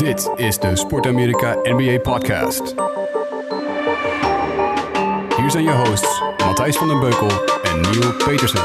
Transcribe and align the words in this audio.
Dit 0.00 0.30
is 0.36 0.58
de 0.58 0.76
Sport 0.76 1.06
Amerika 1.06 1.56
NBA 1.62 1.98
Podcast. 1.98 2.74
Hier 5.36 5.50
zijn 5.50 5.64
je 5.64 5.82
hosts 5.86 6.22
Matthijs 6.44 6.76
van 6.76 6.88
den 6.88 7.00
Beukel 7.00 7.28
en 7.62 7.80
Neil 7.80 8.12
Petersen. 8.24 8.60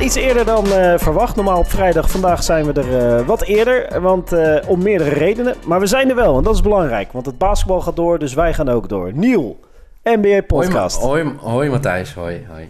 Iets 0.00 0.14
eerder 0.14 0.44
dan 0.44 0.66
eh, 0.66 0.98
verwacht. 0.98 1.36
Normaal 1.36 1.58
op 1.58 1.70
vrijdag. 1.70 2.10
Vandaag 2.10 2.42
zijn 2.42 2.72
we 2.72 2.80
er 2.80 3.18
eh, 3.18 3.26
wat 3.26 3.42
eerder. 3.42 4.00
Want 4.00 4.32
eh, 4.32 4.68
om 4.68 4.82
meerdere 4.82 5.10
redenen. 5.10 5.54
Maar 5.66 5.80
we 5.80 5.86
zijn 5.86 6.08
er 6.08 6.16
wel. 6.16 6.36
En 6.36 6.42
dat 6.42 6.54
is 6.54 6.60
belangrijk. 6.60 7.12
Want 7.12 7.26
het 7.26 7.38
basketbal 7.38 7.80
gaat 7.80 7.96
door. 7.96 8.18
Dus 8.18 8.34
wij 8.34 8.54
gaan 8.54 8.68
ook 8.68 8.88
door. 8.88 9.10
Niel. 9.14 9.58
NBA 10.04 10.40
podcast. 10.46 11.00
Hoi, 11.00 11.22
hoi, 11.22 11.36
hoi 11.38 11.70
Matthijs, 11.70 12.14
hoi. 12.14 12.46
hoi. 12.48 12.68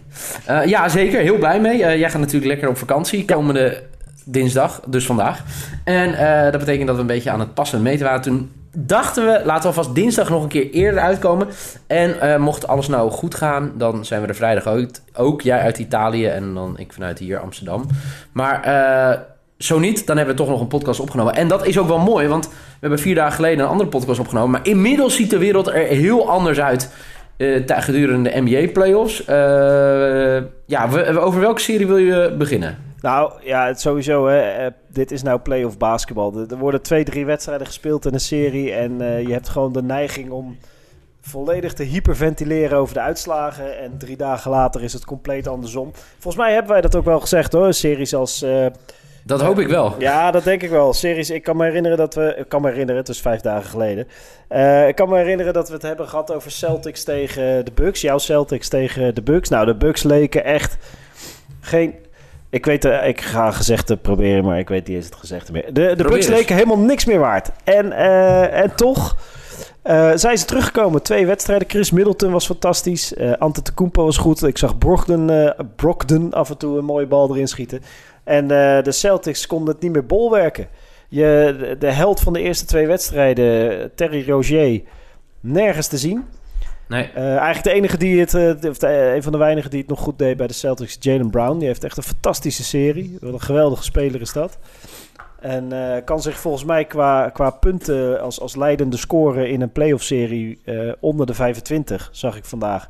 Uh, 0.49 0.69
ja, 0.69 0.89
zeker. 0.89 1.21
Heel 1.21 1.37
blij 1.37 1.59
mee. 1.59 1.79
Uh, 1.79 1.97
jij 1.97 2.09
gaat 2.09 2.19
natuurlijk 2.19 2.45
lekker 2.45 2.69
op 2.69 2.77
vakantie 2.77 3.25
komende 3.25 3.83
dinsdag, 4.25 4.81
dus 4.87 5.05
vandaag. 5.05 5.43
En 5.83 6.09
uh, 6.09 6.43
dat 6.43 6.59
betekent 6.59 6.87
dat 6.87 6.95
we 6.95 7.01
een 7.01 7.07
beetje 7.07 7.29
aan 7.29 7.39
het 7.39 7.53
passen 7.53 7.77
en 7.77 7.83
meten 7.83 8.05
waren. 8.05 8.21
Toen 8.21 8.51
dachten 8.71 9.25
we, 9.25 9.41
laten 9.45 9.61
we 9.61 9.67
alvast 9.67 9.95
dinsdag 9.95 10.29
nog 10.29 10.43
een 10.43 10.49
keer 10.49 10.69
eerder 10.69 10.99
uitkomen. 10.99 11.47
En 11.87 12.41
mocht 12.41 12.67
alles 12.67 12.87
nou 12.87 13.11
goed 13.11 13.35
gaan, 13.35 13.71
dan 13.77 14.05
zijn 14.05 14.21
we 14.21 14.27
er 14.27 14.35
vrijdag 14.35 14.67
ook. 14.67 14.89
Ook 15.13 15.41
jij 15.41 15.59
uit 15.59 15.77
Italië 15.77 16.25
en 16.25 16.53
dan 16.53 16.77
ik 16.77 16.93
vanuit 16.93 17.19
hier 17.19 17.39
Amsterdam. 17.39 17.85
Maar 18.31 18.63
zo 19.57 19.79
niet, 19.79 20.07
dan 20.07 20.17
hebben 20.17 20.35
we 20.35 20.41
toch 20.41 20.51
nog 20.51 20.61
een 20.61 20.67
podcast 20.67 20.99
opgenomen. 20.99 21.35
En 21.35 21.47
dat 21.47 21.65
is 21.65 21.77
ook 21.77 21.87
wel 21.87 21.99
mooi, 21.99 22.27
want 22.27 22.47
we 22.47 22.51
hebben 22.79 22.99
vier 22.99 23.15
dagen 23.15 23.33
geleden 23.33 23.59
een 23.59 23.71
andere 23.71 23.89
podcast 23.89 24.19
opgenomen. 24.19 24.51
Maar 24.51 24.67
inmiddels 24.67 25.15
ziet 25.15 25.29
de 25.29 25.37
wereld 25.37 25.67
er 25.67 25.73
heel 25.73 26.29
anders 26.29 26.59
uit 26.59 26.89
uh, 27.37 27.63
gedurende 27.67 28.29
de 28.29 28.41
NBA 28.41 28.71
playoffs. 28.71 29.21
Uh, 29.21 29.27
ja, 30.65 30.89
we, 30.89 31.19
over 31.19 31.39
welke 31.39 31.61
serie 31.61 31.87
wil 31.87 31.97
je 31.97 32.35
beginnen? 32.37 32.77
Nou 33.01 33.31
ja, 33.43 33.67
het 33.67 33.81
sowieso. 33.81 34.27
Hè, 34.27 34.69
dit 34.87 35.11
is 35.11 35.23
nou 35.23 35.39
playoff 35.39 35.77
basketbal. 35.77 36.47
Er 36.49 36.57
worden 36.57 36.81
twee, 36.81 37.03
drie 37.03 37.25
wedstrijden 37.25 37.67
gespeeld 37.67 38.05
in 38.05 38.13
een 38.13 38.19
serie. 38.19 38.71
En 38.71 38.97
je 39.27 39.31
hebt 39.31 39.49
gewoon 39.49 39.73
de 39.73 39.83
neiging 39.83 40.29
om 40.29 40.57
volledig 41.21 41.73
te 41.73 41.83
hyperventileren 41.83 42.77
over 42.77 42.93
de 42.93 42.99
uitslagen. 43.01 43.79
En 43.79 43.97
drie 43.97 44.17
dagen 44.17 44.51
later 44.51 44.83
is 44.83 44.93
het 44.93 45.05
compleet 45.05 45.47
andersom. 45.47 45.91
Volgens 45.93 46.43
mij 46.43 46.53
hebben 46.53 46.71
wij 46.71 46.81
dat 46.81 46.95
ook 46.95 47.05
wel 47.05 47.19
gezegd 47.19 47.53
hoor. 47.53 47.73
Series 47.73 48.15
als 48.15 48.45
dat 49.25 49.41
hoop 49.41 49.59
ik 49.59 49.67
wel. 49.67 49.95
Ja, 49.99 50.31
dat 50.31 50.43
denk 50.43 50.61
ik 50.61 50.69
wel. 50.69 50.93
Series, 50.93 51.29
ik 51.29 51.43
kan 51.43 51.57
me 51.57 51.63
herinneren 51.63 51.97
dat 51.97 52.13
we... 52.13 52.35
Ik 52.37 52.49
kan 52.49 52.61
me 52.61 52.67
herinneren, 52.67 53.01
het 53.01 53.09
is 53.09 53.21
vijf 53.21 53.41
dagen 53.41 53.69
geleden. 53.69 54.07
Uh, 54.49 54.87
ik 54.87 54.95
kan 54.95 55.09
me 55.09 55.17
herinneren 55.17 55.53
dat 55.53 55.67
we 55.67 55.73
het 55.73 55.81
hebben 55.81 56.07
gehad 56.07 56.33
over 56.33 56.51
Celtics 56.51 57.03
tegen 57.03 57.65
de 57.65 57.71
Bucks. 57.73 58.01
Jouw 58.01 58.17
Celtics 58.17 58.67
tegen 58.67 59.15
de 59.15 59.21
Bucks. 59.21 59.49
Nou, 59.49 59.65
de 59.65 59.75
Bucks 59.75 60.03
leken 60.03 60.43
echt 60.43 60.77
geen... 61.59 61.93
Ik 62.49 62.65
weet, 62.65 62.85
uh, 62.85 63.07
ik 63.07 63.21
ga 63.21 63.51
gezegde 63.51 63.97
proberen, 63.97 64.43
maar 64.43 64.59
ik 64.59 64.69
weet 64.69 64.87
niet 64.87 64.95
eens 64.95 65.05
het 65.05 65.15
gezegde 65.15 65.51
meer. 65.51 65.73
De, 65.73 65.95
de 65.95 66.03
Bucks 66.03 66.27
leken 66.27 66.55
helemaal 66.55 66.79
niks 66.79 67.05
meer 67.05 67.19
waard. 67.19 67.49
En, 67.63 67.85
uh, 67.85 68.61
en 68.61 68.75
toch... 68.75 69.15
Uh, 69.83 70.11
zijn 70.15 70.37
ze 70.37 70.45
teruggekomen. 70.45 71.01
Twee 71.01 71.25
wedstrijden. 71.25 71.69
Chris 71.69 71.91
Middleton 71.91 72.31
was 72.31 72.45
fantastisch. 72.45 73.13
Uh, 73.13 73.33
Ante 73.33 73.61
Tecumpo 73.61 74.05
was 74.05 74.17
goed. 74.17 74.43
Ik 74.43 74.57
zag 74.57 74.77
Brogdon, 74.77 75.31
uh, 75.31 75.49
Brogdon 75.75 76.33
af 76.33 76.49
en 76.49 76.57
toe 76.57 76.77
een 76.77 76.85
mooie 76.85 77.05
bal 77.05 77.29
erin 77.29 77.47
schieten. 77.47 77.81
En 78.25 78.47
de 78.47 78.91
Celtics 78.91 79.47
konden 79.47 79.73
het 79.73 79.83
niet 79.83 79.91
meer 79.91 80.05
bolwerken. 80.05 80.67
Je, 81.07 81.75
de, 81.79 81.91
held 81.91 82.19
van 82.19 82.33
de 82.33 82.41
eerste 82.41 82.65
twee 82.65 82.87
wedstrijden, 82.87 83.91
Terry 83.95 84.29
Rogier, 84.29 84.81
nergens 85.39 85.87
te 85.87 85.97
zien. 85.97 86.25
Nee. 86.87 87.09
Uh, 87.17 87.27
eigenlijk 87.27 87.63
de 87.63 87.71
enige 87.71 87.97
die 87.97 88.19
het, 88.19 88.33
uh, 88.33 88.69
of 88.69 88.77
de, 88.77 89.11
een 89.15 89.23
van 89.23 89.31
de 89.31 89.37
weinigen 89.37 89.69
die 89.69 89.79
het 89.79 89.89
nog 89.89 89.99
goed 89.99 90.17
deed 90.17 90.37
bij 90.37 90.47
de 90.47 90.53
Celtics, 90.53 90.97
Jalen 90.99 91.29
Brown. 91.29 91.57
Die 91.57 91.67
heeft 91.67 91.83
echt 91.83 91.97
een 91.97 92.03
fantastische 92.03 92.63
serie. 92.63 93.17
Wat 93.21 93.33
een 93.33 93.41
geweldige 93.41 93.83
speler 93.83 94.21
is 94.21 94.33
dat. 94.33 94.57
En 95.39 95.73
uh, 95.73 95.95
kan 96.05 96.21
zich 96.21 96.39
volgens 96.39 96.63
mij 96.63 96.85
qua, 96.85 97.29
qua 97.29 97.49
punten 97.49 98.21
als, 98.21 98.39
als 98.39 98.55
leidende 98.55 98.97
scoren 98.97 99.49
in 99.49 99.61
een 99.61 99.71
playoff-serie 99.71 100.59
onder 100.99 101.25
de 101.25 101.33
25, 101.33 102.09
zag 102.11 102.37
ik 102.37 102.45
vandaag. 102.45 102.87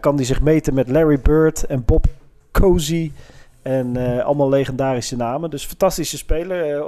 kan 0.00 0.16
die 0.16 0.26
zich 0.26 0.40
meten 0.40 0.74
met 0.74 0.88
Larry 0.88 1.20
Bird 1.20 1.64
en 1.64 1.84
Bob 1.84 2.06
Cousy 2.50 3.12
en 3.62 3.98
uh, 3.98 4.24
allemaal 4.24 4.48
legendarische 4.48 5.16
namen. 5.16 5.50
Dus 5.50 5.64
fantastische 5.64 6.16
speler. 6.16 6.76
Uh, 6.76 6.84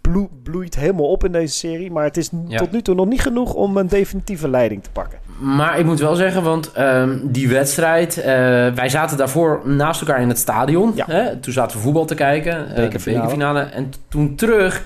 bloe, 0.00 0.28
bloeit 0.42 0.76
helemaal 0.76 1.08
op 1.08 1.24
in 1.24 1.32
deze 1.32 1.54
serie. 1.54 1.90
Maar 1.90 2.04
het 2.04 2.16
is 2.16 2.30
ja. 2.46 2.58
tot 2.58 2.72
nu 2.72 2.82
toe 2.82 2.94
nog 2.94 3.06
niet 3.06 3.20
genoeg 3.20 3.54
om 3.54 3.76
een 3.76 3.88
definitieve 3.88 4.48
leiding 4.48 4.82
te 4.82 4.90
pakken. 4.90 5.18
Maar 5.40 5.78
ik 5.78 5.84
moet 5.84 6.00
wel 6.00 6.14
zeggen, 6.14 6.42
want 6.42 6.72
um, 6.78 7.20
die 7.32 7.48
wedstrijd... 7.48 8.18
Uh, 8.18 8.24
wij 8.74 8.88
zaten 8.88 9.16
daarvoor 9.16 9.60
naast 9.64 10.00
elkaar 10.00 10.20
in 10.20 10.28
het 10.28 10.38
stadion. 10.38 10.92
Ja. 10.94 11.04
Hè? 11.08 11.36
Toen 11.36 11.52
zaten 11.52 11.76
we 11.76 11.82
voetbal 11.82 12.04
te 12.04 12.14
kijken. 12.14 12.68
de 12.68 12.74
bekerfinale. 12.74 13.60
En 13.60 13.92
toen 14.08 14.34
terug... 14.36 14.84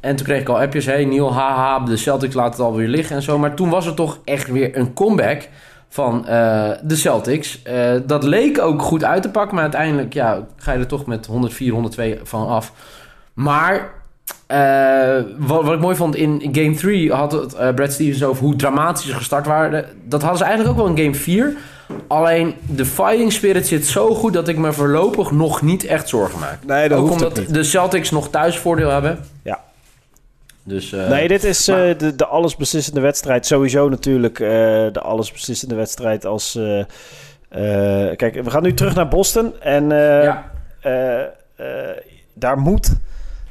En 0.00 0.16
toen 0.16 0.26
kreeg 0.26 0.40
ik 0.40 0.48
al 0.48 0.60
appjes. 0.60 0.86
Hey 0.86 1.04
Neil, 1.04 1.34
haha, 1.34 1.84
de 1.84 1.96
Celtics 1.96 2.34
laten 2.34 2.52
het 2.52 2.60
alweer 2.60 2.88
liggen 2.88 3.16
en 3.16 3.22
zo. 3.22 3.38
Maar 3.38 3.54
toen 3.54 3.70
was 3.70 3.86
er 3.86 3.94
toch 3.94 4.18
echt 4.24 4.50
weer 4.50 4.76
een 4.76 4.92
comeback 4.92 5.48
van 5.94 6.24
uh, 6.28 6.70
de 6.82 6.96
Celtics. 6.96 7.62
Uh, 7.66 7.94
dat 8.06 8.24
leek 8.24 8.60
ook 8.60 8.82
goed 8.82 9.04
uit 9.04 9.22
te 9.22 9.30
pakken, 9.30 9.54
maar 9.54 9.62
uiteindelijk 9.62 10.12
ja, 10.12 10.46
ga 10.56 10.72
je 10.72 10.78
er 10.78 10.86
toch 10.86 11.06
met 11.06 11.26
104, 11.26 11.72
102 11.72 12.18
van 12.22 12.48
af. 12.48 12.72
Maar 13.34 13.92
uh, 14.48 15.22
wat, 15.38 15.64
wat, 15.64 15.74
ik 15.74 15.80
mooi 15.80 15.96
vond 15.96 16.16
in, 16.16 16.48
Game 16.52 16.74
3 16.74 17.12
had 17.12 17.32
het 17.32 17.74
Brad 17.74 17.92
Stevens 17.92 18.24
over 18.24 18.44
hoe 18.44 18.56
dramatisch 18.56 19.06
ze 19.06 19.14
gestart 19.14 19.46
waren. 19.46 19.84
Dat 20.04 20.20
hadden 20.20 20.38
ze 20.38 20.44
eigenlijk 20.44 20.78
ook 20.78 20.86
wel 20.86 20.96
in 20.96 21.02
Game 21.02 21.14
4. 21.14 21.56
Alleen 22.06 22.54
de 22.66 22.86
fighting 22.86 23.32
spirit 23.32 23.66
zit 23.66 23.86
zo 23.86 24.14
goed 24.14 24.32
dat 24.32 24.48
ik 24.48 24.58
me 24.58 24.72
voorlopig 24.72 25.30
nog 25.30 25.62
niet 25.62 25.84
echt 25.84 26.08
zorgen 26.08 26.38
maak. 26.38 26.58
Nee, 26.66 26.88
dat 26.88 26.98
ook 26.98 27.08
hoeft 27.08 27.22
omdat 27.22 27.54
de 27.54 27.62
Celtics 27.62 28.10
nog 28.10 28.28
thuisvoordeel 28.28 28.90
hebben. 28.90 29.18
Ja. 29.42 29.60
Dus, 30.64 30.92
uh, 30.92 31.08
nee, 31.08 31.28
dit 31.28 31.44
is 31.44 31.68
maar... 31.68 31.88
uh, 31.88 31.98
de, 31.98 32.14
de 32.14 32.26
allesbeslissende 32.26 33.00
wedstrijd. 33.00 33.46
Sowieso 33.46 33.88
natuurlijk 33.88 34.38
uh, 34.38 34.48
de 34.92 35.00
allesbeslissende 35.00 35.74
wedstrijd 35.74 36.24
als... 36.24 36.58
kijk, 38.16 38.40
we 38.42 38.50
gaan 38.50 38.62
nu 38.62 38.74
terug 38.74 38.94
naar 38.94 39.08
Boston. 39.08 39.60
En 39.60 39.88
ja. 39.88 40.50
daar 42.34 42.58
moet 42.58 42.96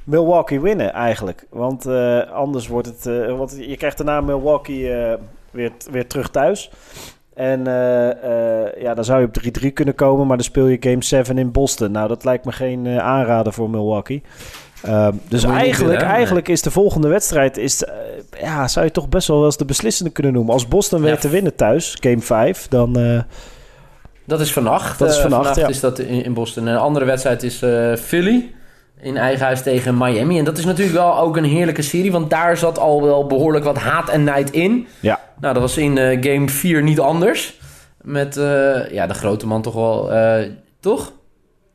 Milwaukee 0.03 0.61
winnen 0.61 0.93
eigenlijk. 0.93 1.45
Want 1.49 1.87
anders 2.31 2.67
wordt 2.67 2.87
het... 2.87 3.27
want 3.37 3.55
je 3.59 3.77
krijgt 3.77 3.97
daarna 3.97 4.21
Milwaukee 4.21 4.91
weer, 5.51 5.71
weer 5.91 6.07
terug 6.07 6.29
thuis. 6.29 6.71
En 7.33 7.63
ja, 8.79 8.93
dan 8.93 9.05
zou 9.05 9.21
je 9.21 9.27
op 9.27 9.63
3-3 9.63 9.73
kunnen 9.73 9.95
komen. 9.95 10.27
Maar 10.27 10.37
dan 10.37 10.45
speel 10.45 10.67
je 10.67 10.77
Game 10.79 11.03
7 11.03 11.37
in 11.37 11.51
Boston. 11.51 11.91
Nou, 11.91 12.07
dat 12.07 12.23
lijkt 12.23 12.45
me 12.45 12.51
geen 12.51 12.87
aanrader 12.87 13.53
voor 13.53 13.69
Milwaukee. 13.69 14.23
Um, 14.87 15.21
dus 15.27 15.43
eigenlijk, 15.43 16.01
eigenlijk 16.01 16.47
is 16.47 16.61
de 16.61 16.71
volgende 16.71 17.07
wedstrijd... 17.07 17.57
Is, 17.57 17.83
uh, 17.83 17.89
ja, 18.41 18.67
zou 18.67 18.85
je 18.85 18.91
toch 18.91 19.09
best 19.09 19.27
wel 19.27 19.45
eens 19.45 19.57
de 19.57 19.65
beslissende 19.65 20.11
kunnen 20.11 20.33
noemen. 20.33 20.53
Als 20.53 20.67
Boston 20.67 20.99
ja. 20.99 21.05
weer 21.05 21.19
te 21.19 21.29
winnen 21.29 21.55
thuis, 21.55 21.97
game 21.99 22.19
5, 22.19 22.67
dan... 22.69 22.99
Uh, 22.99 23.21
dat 24.25 24.39
is 24.39 24.53
vannacht. 24.53 24.99
Dat 24.99 25.09
is 25.09 25.17
vannacht, 25.17 25.41
vannacht 25.41 25.59
ja. 25.59 25.67
is 25.67 25.79
dat 25.79 25.99
in, 25.99 26.23
in, 26.23 26.33
Boston. 26.33 26.67
En 26.67 26.73
een 26.73 26.79
andere 26.79 27.05
wedstrijd 27.05 27.43
is 27.43 27.57
Philly 28.01 28.53
in 29.01 29.17
eigen 29.17 29.45
huis 29.45 29.61
tegen 29.61 29.97
Miami. 29.97 30.39
En 30.39 30.45
dat 30.45 30.57
is 30.57 30.65
natuurlijk 30.65 30.97
wel 30.97 31.17
ook 31.17 31.37
een 31.37 31.43
heerlijke 31.43 31.81
serie... 31.81 32.11
want 32.11 32.29
daar 32.29 32.57
zat 32.57 32.79
al 32.79 33.03
wel 33.03 33.27
behoorlijk 33.27 33.65
wat 33.65 33.77
haat 33.77 34.09
en 34.09 34.23
nijd 34.23 34.51
in. 34.51 34.87
Ja. 34.99 35.19
Nou, 35.39 35.53
dat 35.53 35.63
was 35.63 35.77
in 35.77 35.97
game 36.23 36.49
4 36.49 36.83
niet 36.83 36.99
anders. 36.99 37.59
Met 38.01 38.35
ja, 38.91 39.07
de 39.07 39.13
grote 39.13 39.47
man 39.47 39.61
toch 39.61 39.73
wel... 39.73 40.11
toch? 40.79 41.11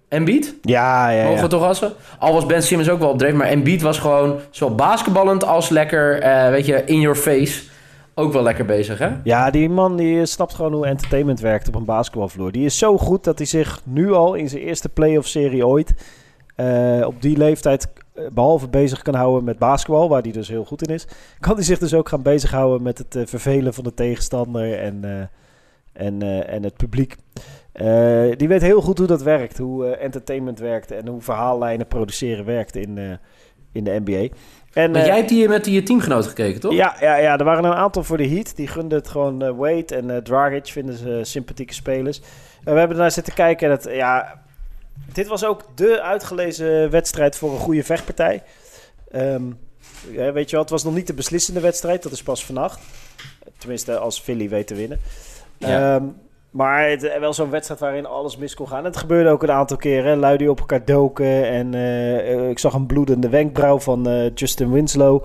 Embiid? 0.09 0.55
Ja, 0.63 1.11
ja, 1.11 1.21
ja. 1.21 1.29
Mogen 1.29 1.43
we 1.43 1.49
toch 1.49 1.63
assen? 1.63 1.93
Al 2.19 2.33
was 2.33 2.47
Ben 2.47 2.63
Simmons 2.63 2.89
ook 2.89 2.99
wel 2.99 3.11
op 3.11 3.19
dreef, 3.19 3.33
maar 3.33 3.47
Embiid 3.47 3.83
was 3.83 3.99
gewoon 3.99 4.39
zowel 4.51 4.75
basketballend 4.75 5.45
als 5.45 5.69
lekker, 5.69 6.25
uh, 6.25 6.49
weet 6.49 6.67
je, 6.67 6.85
in 6.85 7.01
your 7.01 7.17
face. 7.17 7.63
Ook 8.15 8.33
wel 8.33 8.43
lekker 8.43 8.65
bezig, 8.65 8.99
hè? 8.99 9.11
Ja, 9.25 9.51
die 9.51 9.69
man 9.69 9.97
die 9.97 10.27
snapt 10.27 10.55
gewoon 10.55 10.73
hoe 10.73 10.87
entertainment 10.87 11.41
werkt 11.41 11.69
op 11.69 11.75
een 11.75 11.85
basketbalvloer. 11.85 12.53
Die 12.53 12.65
is 12.65 12.79
zo 12.79 12.99
goed 12.99 13.25
dat 13.25 13.39
hij 13.39 13.47
zich 13.47 13.81
nu 13.85 14.13
al 14.13 14.35
in 14.35 14.49
zijn 14.49 14.63
eerste 14.63 14.89
playoff-serie 14.89 15.67
ooit... 15.67 15.95
Uh, 16.57 17.07
op 17.07 17.23
die 17.23 17.37
leeftijd 17.37 17.89
behalve 18.33 18.69
bezig 18.69 19.03
kan 19.03 19.15
houden 19.15 19.45
met 19.45 19.59
basketbal, 19.59 20.09
waar 20.09 20.23
hij 20.23 20.33
dus 20.33 20.49
heel 20.49 20.65
goed 20.65 20.89
in 20.89 20.95
is... 20.95 21.07
kan 21.41 21.55
hij 21.55 21.65
zich 21.65 21.79
dus 21.79 21.95
ook 21.95 22.09
gaan 22.09 22.23
bezighouden 22.23 22.83
met 22.83 22.99
het 22.99 23.17
uh, 23.17 23.23
vervelen 23.27 23.75
van 23.75 23.85
de 23.85 23.95
tegenstander 23.95 24.79
en, 24.79 25.31
en, 25.93 26.47
en 26.49 26.63
het 26.63 26.77
publiek. 26.77 27.17
Uh, 27.83 28.37
die 28.37 28.49
weet 28.49 28.63
heel 28.63 28.81
goed 28.81 28.99
hoe 28.99 29.07
dat 29.07 29.23
werkt, 29.23 29.59
hoe 29.59 29.87
uh, 29.87 30.03
entertainment 30.03 30.59
werkt 30.59 30.91
en 30.91 31.07
hoe 31.07 31.21
verhaallijnen 31.21 31.87
produceren 31.87 32.45
werkt 32.45 32.77
in, 32.77 32.97
uh, 32.97 33.13
in 33.73 33.85
de 33.85 34.01
NBA. 34.05 34.35
En, 34.73 34.91
maar 34.91 35.07
jij 35.07 35.17
hebt 35.17 35.31
hier 35.31 35.49
met 35.49 35.67
je 35.67 35.83
teamgenoten 35.83 36.29
gekeken, 36.29 36.61
toch? 36.61 36.73
Ja, 36.73 36.97
ja, 37.01 37.17
ja, 37.17 37.39
er 37.39 37.45
waren 37.45 37.65
een 37.65 37.73
aantal 37.73 38.03
voor 38.03 38.17
de 38.17 38.29
Heat. 38.29 38.57
Die 38.57 38.67
gunden 38.67 38.99
het 38.99 39.09
gewoon 39.09 39.57
Wade 39.57 39.97
en 39.97 40.23
Dragic, 40.23 40.67
vinden 40.67 40.97
ze 40.97 41.21
sympathieke 41.23 41.75
spelers. 41.75 42.21
we 42.65 42.71
hebben 42.71 42.97
ernaar 42.97 43.11
zitten 43.11 43.35
kijken 43.35 43.67
en 43.67 43.73
het, 43.73 43.89
ja, 43.91 44.43
dit 45.13 45.27
was 45.27 45.45
ook 45.45 45.63
de 45.75 46.03
uitgelezen 46.03 46.91
wedstrijd 46.91 47.37
voor 47.37 47.53
een 47.53 47.59
goede 47.59 47.85
vechtpartij. 47.85 48.43
Um, 49.15 49.59
ja, 50.11 50.33
weet 50.33 50.45
je 50.45 50.51
wel, 50.51 50.61
het 50.61 50.71
was 50.71 50.85
nog 50.85 50.95
niet 50.95 51.07
de 51.07 51.15
beslissende 51.15 51.61
wedstrijd, 51.61 52.03
dat 52.03 52.13
is 52.13 52.23
pas 52.23 52.45
vannacht. 52.45 52.81
Tenminste, 53.59 53.99
als 53.99 54.21
Philly 54.21 54.49
weet 54.49 54.67
te 54.67 54.75
winnen. 54.75 55.01
Ja. 55.59 55.95
Um, 55.95 56.17
Maar 56.51 56.89
het, 56.89 57.19
wel 57.21 57.33
zo'n 57.33 57.51
wedstrijd 57.51 57.81
waarin 57.81 58.07
alles 58.07 58.37
mis 58.37 58.55
kon 58.55 58.69
gaan. 58.69 58.85
Het 58.85 58.97
gebeurde 58.97 59.31
ook 59.31 59.43
een 59.43 59.51
aantal 59.51 59.77
keren. 59.77 60.19
Lui 60.19 60.37
die 60.37 60.51
op 60.51 60.61
elkaar 60.61 60.85
doken. 60.85 61.49
En 61.49 61.75
eh, 61.75 62.49
ik 62.49 62.59
zag 62.59 62.75
een 62.75 62.87
bloedende 62.87 63.29
wenkbrauw 63.29 63.81
van 63.81 64.09
eh, 64.09 64.35
Justin 64.35 64.73
Winslow. 64.73 65.25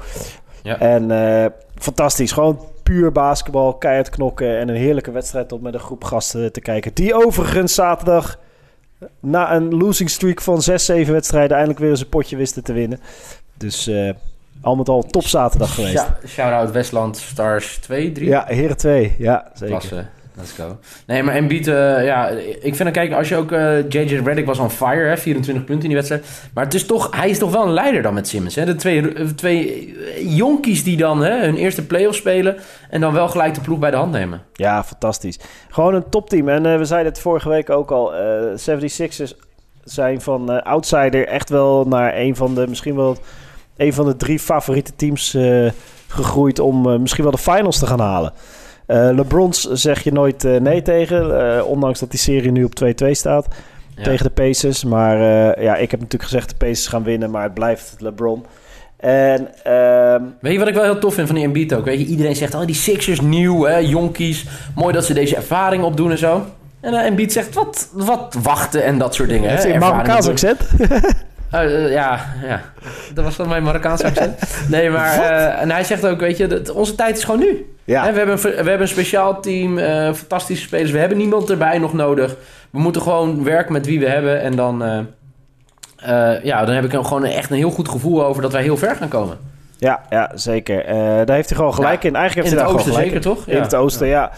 Ja. 0.64 0.80
En 0.80 1.12
eh, 1.12 1.52
fantastisch. 1.76 2.32
Gewoon 2.32 2.60
puur 2.84 3.12
basketbal, 3.12 3.74
keihard 3.74 4.10
knokken. 4.10 4.58
En 4.58 4.70
een 4.70 4.76
heerlijke 4.76 5.12
wedstrijd 5.12 5.52
om 5.52 5.62
met 5.62 5.74
een 5.74 5.80
groep 5.80 6.04
gasten 6.04 6.52
te 6.52 6.62
kijken. 6.62 6.94
Die 6.94 7.26
overigens 7.26 7.74
zaterdag 7.74 8.40
na 9.20 9.56
een 9.56 9.76
losing 9.76 10.10
streak 10.10 10.42
van 10.42 10.62
6, 10.62 10.86
7 10.86 11.14
wedstrijden... 11.14 11.52
eindelijk 11.52 11.80
weer 11.80 11.90
eens 11.90 12.02
een 12.02 12.10
potje 12.10 12.36
wisten 12.36 12.64
te 12.64 12.74
winnen. 12.74 13.00
Dus 13.58 13.88
eh, 13.88 14.10
al 14.62 14.76
met 14.76 14.90
al 14.90 15.04
top 15.04 15.26
zaterdag 15.26 15.76
geweest. 15.76 15.94
Ja, 15.94 16.18
shout-out 16.28 16.72
Westland 16.72 17.18
Stars 17.18 17.78
2, 17.78 18.12
3. 18.12 18.28
Ja, 18.28 18.46
Heren 18.48 18.78
2. 18.78 19.16
Ja, 19.18 19.52
zeker. 19.54 19.68
Klasse. 19.68 20.06
Let's 20.36 20.52
go. 20.52 20.78
Nee, 21.08 21.24
maar 21.24 21.36
Embiid, 21.36 21.68
eh 21.68 22.06
ja, 22.06 22.28
ik 22.28 22.62
vind 22.62 22.78
dan 22.78 22.92
kijken, 22.92 23.18
als 23.18 23.30
je 23.30 23.36
ook, 23.36 23.52
eh, 23.52 23.90
JJ 23.90 24.22
Redick 24.24 24.46
was 24.46 24.60
on 24.60 24.70
fire, 24.70 25.08
hè, 25.08 25.18
24 25.18 25.64
punten 25.66 25.84
in 25.84 25.90
die 25.90 25.96
wedstrijd. 25.96 26.26
Maar 26.54 26.64
het 26.64 26.74
is 26.74 26.86
toch, 26.86 27.16
hij 27.16 27.30
is 27.30 27.38
toch 27.38 27.52
wel 27.52 27.64
een 27.66 27.74
leider 27.74 28.02
dan 28.02 28.14
met 28.14 28.28
Simmons. 28.28 28.56
Hè? 28.56 28.66
De 28.66 28.76
twee, 28.76 29.14
eh, 29.14 29.26
twee 29.26 29.96
jonkies 30.26 30.84
die 30.84 30.98
dan 30.98 31.24
hè, 31.24 31.46
hun 31.46 31.56
eerste 31.56 31.86
playoff 31.86 32.16
spelen 32.18 32.56
en 32.90 33.02
dan 33.02 33.14
wel 33.14 33.28
gelijk 33.28 33.54
de 33.54 33.62
ploeg 33.62 33.80
bij 33.80 33.92
de 33.92 33.98
hand 33.98 34.12
nemen. 34.12 34.42
Ja, 34.54 34.84
fantastisch. 34.84 35.40
Gewoon 35.70 35.94
een 35.94 36.10
topteam. 36.10 36.50
En 36.50 36.66
eh, 36.66 36.78
we 36.78 36.86
zeiden 36.86 37.12
het 37.12 37.22
vorige 37.22 37.50
week 37.50 37.70
ook 37.70 37.92
al. 37.92 38.16
eh 38.16 38.32
76ers 38.56 39.52
zijn 39.84 40.22
van 40.22 40.52
eh, 40.52 40.62
outsider 40.62 41.28
echt 41.28 41.50
wel 41.50 41.86
naar 41.88 42.18
een 42.18 42.36
van 42.36 42.56
de, 42.56 42.68
misschien 42.68 42.96
wel 42.96 43.18
een 43.78 43.94
van 43.94 44.06
de 44.06 44.16
drie 44.16 44.40
favoriete 44.40 44.96
teams 44.96 45.34
eh, 45.34 45.72
gegroeid 46.08 46.60
om 46.60 46.90
eh, 46.90 47.00
misschien 47.00 47.24
wel 47.24 47.32
de 47.32 47.38
finals 47.38 47.80
te 47.80 47.88
gaan 47.88 48.00
halen. 48.00 48.34
Eh 48.86 49.10
LeBron's 49.12 49.62
zeg 49.72 50.04
je 50.04 50.12
nooit 50.12 50.46
eh, 50.46 50.60
nee 50.60 50.82
tegen, 50.82 51.56
eh, 51.58 51.66
ondanks 51.66 52.00
dat 52.00 52.10
die 52.12 52.20
serie 52.20 52.52
nu 52.52 52.64
op 52.64 52.76
2-2 52.76 52.86
staat 53.12 53.48
Ja. 53.96 54.04
tegen 54.04 54.26
de 54.26 54.32
Pacers. 54.32 54.84
Maar 54.84 55.18
ja, 55.62 55.76
ik 55.76 55.92
heb 55.92 56.00
natuurlijk 56.00 56.30
gezegd 56.32 56.50
de 56.50 56.56
Pacers 56.56 56.88
gaan 56.88 57.04
winnen, 57.04 57.32
maar 57.32 57.44
het 57.44 57.54
blijft 57.54 57.96
LeBron. 58.00 58.46
En 58.98 59.48
ehm, 59.64 60.22
Weet 60.40 60.54
je 60.54 60.60
wat 60.60 60.68
ik 60.68 60.74
wel 60.74 60.84
heel 60.84 61.00
tof 61.00 61.14
vind 61.14 61.28
van 61.28 61.36
die 61.36 61.46
Embiid 61.46 61.74
ook? 61.74 61.86
Weet 61.86 62.00
je, 62.00 62.06
iedereen 62.06 62.36
zegt, 62.36 62.56
oh 62.56 62.66
die 62.66 62.76
Sixers 62.76 63.22
nieuw, 63.22 63.64
hè, 63.64 63.78
jonkies. 63.78 64.46
Mooi 64.76 64.94
dat 64.94 65.06
ze 65.06 65.14
deze 65.14 65.36
ervaring 65.36 65.84
opdoen 65.84 66.12
en 66.12 66.18
zo. 66.18 66.46
En 66.80 66.94
uh, 66.94 67.06
Embiid 67.06 67.32
zegt, 67.32 67.54
wat, 67.54 67.90
wat 67.94 68.36
wachten 68.44 68.84
en 68.84 68.98
dat 68.98 69.16
soort 69.16 69.30
dingen. 69.30 69.50
hè, 69.56 69.78
Marokkaans 69.78 70.28
accent? 70.28 70.60
Eh, 71.54 71.86
eh, 71.86 71.92
ja, 71.92 72.20
ja, 72.44 72.62
dat 73.14 73.24
was 73.24 73.36
dan 73.36 73.48
mijn 73.48 73.64
Marokkaanse 73.64 74.06
accent. 74.06 74.40
Nee, 74.70 74.90
maar 74.90 75.14
eh, 75.14 75.62
en 75.62 75.72
hij 75.72 75.84
zegt 75.84 76.06
ook, 76.06 76.20
weet 76.20 76.38
je, 76.38 76.48
dat, 76.48 76.70
onze 76.70 76.96
tijd 76.96 77.18
is 77.18 77.24
gewoon 77.24 77.40
nu. 77.40 77.76
Ja. 77.84 78.04
Hè, 78.04 78.12
we, 78.12 78.18
hebben 78.18 78.36
een, 78.36 78.42
we 78.42 78.56
hebben 78.56 78.82
een 78.82 78.88
speciaal 78.88 79.42
team, 79.42 79.78
eh, 79.78 80.14
fantastische 80.14 80.64
spelers. 80.64 80.92
We 80.92 80.98
hebben 80.98 81.18
niemand 81.18 81.50
erbij 81.50 81.78
nog 81.78 81.94
nodig. 81.94 82.36
We 82.70 82.80
moeten 82.80 83.02
gewoon 83.02 83.44
werken 83.44 83.74
met 83.74 83.86
wie 83.86 84.00
we 84.00 84.10
hebben. 84.10 84.42
En 84.42 84.56
dan, 84.56 85.08
ja, 86.44 86.66
dan 86.66 86.76
heb 86.76 86.84
ik 86.84 86.94
er 86.94 87.06
gewoon 87.06 87.26
echt 87.26 87.50
een 87.50 87.58
heel 87.58 87.72
goed 87.72 87.90
gevoel 87.90 88.26
over 88.26 88.42
dat 88.42 88.52
wij 88.52 88.62
heel 88.62 88.78
ver 88.78 88.96
gaan 88.96 89.08
komen. 89.08 89.38
Ja, 89.78 90.02
ja 90.10 90.32
zeker. 90.34 90.86
Daar 91.26 91.36
heeft 91.36 91.50
hij 91.50 91.58
gewoon 91.58 91.74
gelijk 91.74 92.04
Ja, 92.04 92.10
in. 92.10 92.16
Eigenlijk 92.16 92.48
in 92.48 92.54
heeft 92.54 92.68
het 92.68 92.78
hij 92.78 92.86
daar 92.86 92.94
oosten 92.94 92.94
zeker, 92.94 93.22
toch? 93.22 93.48
In 93.48 93.62
het 93.62 93.76
oosten, 93.76 94.08
ja. 94.08 94.32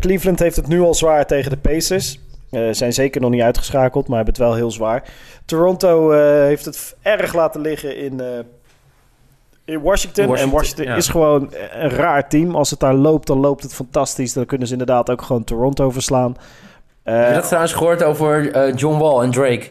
Cleveland 0.00 0.38
heeft 0.38 0.56
het 0.56 0.66
nu 0.66 0.80
al 0.80 0.94
zwaar 0.94 1.26
tegen 1.26 1.50
de 1.50 1.56
Pacers. 1.56 2.18
Eh 2.50 2.68
zijn 2.70 2.92
zeker 2.92 3.20
nog 3.20 3.30
niet 3.30 3.42
uitgeschakeld, 3.42 4.08
maar 4.08 4.16
hebben 4.16 4.34
het 4.34 4.42
wel 4.42 4.54
heel 4.54 4.70
zwaar. 4.70 5.04
Toronto 5.44 6.10
eh, 6.10 6.18
heeft 6.44 6.64
het 6.64 6.96
erg 7.02 7.34
laten 7.34 7.60
liggen 7.60 7.96
in, 7.96 8.20
eh, 8.20 8.26
in 9.64 9.80
Washington. 9.80 10.26
Washington, 10.26 10.36
En 10.36 10.50
Washington 10.50 10.84
ja. 10.84 10.94
is 10.96 11.08
gewoon 11.08 11.52
een 11.72 11.90
raar 11.90 12.28
team. 12.28 12.54
Als 12.54 12.70
het 12.70 12.80
daar 12.80 12.94
loopt, 12.94 13.26
dan 13.26 13.38
loopt 13.40 13.62
het 13.62 13.74
fantastisch. 13.74 14.32
Dan 14.32 14.46
kunnen 14.46 14.66
ze 14.66 14.72
inderdaad 14.72 15.10
ook 15.10 15.22
gewoon 15.22 15.44
Toronto 15.44 15.90
verslaan. 15.90 16.36
Heb 17.02 17.28
je 17.28 17.34
dat 17.34 17.46
trouwens 17.46 17.72
gehoord 17.72 18.02
over 18.02 18.74
John 18.74 18.98
Wall 18.98 19.22
en 19.22 19.30
Drake? 19.30 19.70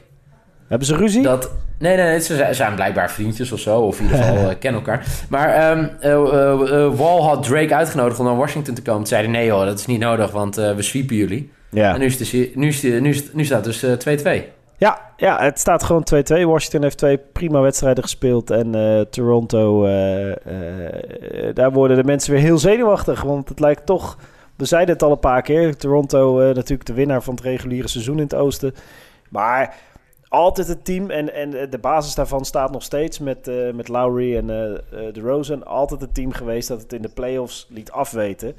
hebben 0.69 0.87
ze 0.87 0.95
ruzie? 0.95 1.21
Dat, 1.23 1.51
nee, 1.79 1.97
nee, 1.97 2.19
ze 2.19 2.47
zijn- 2.51 2.75
blijkbaar 2.75 3.11
vriendjes 3.11 3.51
of 3.51 3.59
zo. 3.59 3.79
Of 3.79 3.99
in 3.99 4.05
ieder 4.05 4.23
geval 4.23 4.55
kennen 4.59 4.81
elkaar. 4.81 5.05
Maar 5.29 5.49
ehm, 5.53 5.87
eh, 5.99 6.11
eh, 6.11 6.85
eh, 6.85 6.93
Wall 6.93 7.21
had 7.21 7.43
Drake 7.43 7.75
uitgenodigd 7.75 8.19
om 8.19 8.25
naar 8.25 8.35
Washington 8.35 8.73
te 8.73 8.81
komen. 8.81 8.99
Toen 8.99 9.07
zeiden 9.07 9.31
nee 9.31 9.45
joh, 9.45 9.65
dat 9.65 9.79
is 9.79 9.85
niet 9.85 9.99
nodig, 9.99 10.31
want 10.31 10.55
we 10.55 10.81
sweepen 10.81 11.15
jullie. 11.15 11.51
Ja. 11.69 11.93
En 11.93 11.99
nu, 11.99 12.05
is 12.05 12.17
de, 12.17 12.25
se- 12.25 12.51
nu, 12.53 12.67
is 12.67 12.79
de, 12.79 12.89
nu, 12.89 13.09
is, 13.09 13.33
nu 13.33 13.45
staat 13.45 13.65
het 13.65 13.81
dus 13.81 14.05
eh, 14.05 14.41
2-2. 14.43 14.43
Ja, 14.79 15.11
ja, 15.17 15.41
het 15.41 15.59
staat 15.59 15.83
gewoon 15.83 16.07
2-2. 16.15 16.15
Washington 16.45 16.81
heeft 16.81 16.97
twee 16.97 17.17
prima 17.17 17.61
wedstrijden 17.61 18.03
gespeeld. 18.03 18.51
En 18.51 18.75
eh, 18.75 19.01
Toronto, 19.01 19.85
eh, 19.85 20.31
eh, 20.31 21.55
daar 21.55 21.71
worden 21.71 21.97
de 21.97 22.03
mensen 22.03 22.33
weer 22.33 22.41
heel 22.41 22.57
zenuwachtig. 22.57 23.21
Want 23.21 23.49
het 23.49 23.59
lijkt 23.59 23.85
toch, 23.85 24.17
we 24.55 24.65
zeiden 24.65 24.93
het 24.93 25.03
al 25.03 25.11
een 25.11 25.19
paar 25.19 25.41
keer. 25.41 25.77
Toronto 25.77 26.37
natuurlijk 26.53 26.85
de 26.85 26.93
winnaar 26.93 27.23
van 27.23 27.35
het 27.35 27.43
reguliere 27.43 27.87
seizoen 27.87 28.17
in 28.17 28.23
het 28.23 28.35
oosten. 28.35 28.73
Maar 29.29 29.75
altijd 30.27 30.67
het 30.67 30.85
team 30.85 31.09
en, 31.09 31.33
en 31.33 31.69
de 31.69 31.77
basis 31.77 32.15
daarvan 32.15 32.45
staat 32.45 32.71
nog 32.71 32.83
steeds 32.83 33.19
met, 33.19 33.51
met 33.73 33.87
Lowry 33.87 34.37
en 34.37 34.47
de 35.13 35.21
Rosen. 35.21 35.65
Altijd 35.65 36.01
het 36.01 36.13
team 36.13 36.31
geweest 36.31 36.67
dat 36.67 36.81
het 36.81 36.93
in 36.93 37.01
de 37.01 37.09
playoffs 37.13 37.67
liet 37.69 37.91
afweten. 37.91 38.55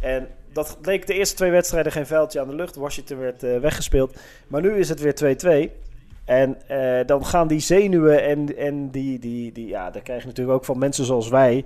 En 0.00 0.28
dat 0.54 0.78
leek 0.82 1.06
de 1.06 1.14
eerste 1.14 1.36
twee 1.36 1.50
wedstrijden 1.50 1.92
geen 1.92 2.06
veldje 2.06 2.40
aan 2.40 2.48
de 2.48 2.54
lucht. 2.54 2.76
Washington 2.76 3.18
werd 3.18 3.44
uh, 3.44 3.58
weggespeeld. 3.58 4.16
Maar 4.48 4.60
nu 4.60 4.78
is 4.78 4.88
het 4.88 5.00
weer 5.00 5.70
2-2. 5.70 5.82
En 6.24 6.56
uh, 6.70 7.06
dan 7.06 7.26
gaan 7.26 7.48
die 7.48 7.60
zenuwen 7.60 8.22
en, 8.22 8.56
en 8.56 8.90
die, 8.90 9.18
die, 9.18 9.52
die, 9.52 9.68
ja, 9.68 9.90
daar 9.90 10.02
krijg 10.02 10.20
je 10.20 10.26
natuurlijk 10.26 10.56
ook 10.56 10.64
van 10.64 10.78
mensen 10.78 11.04
zoals 11.04 11.28
wij. 11.28 11.64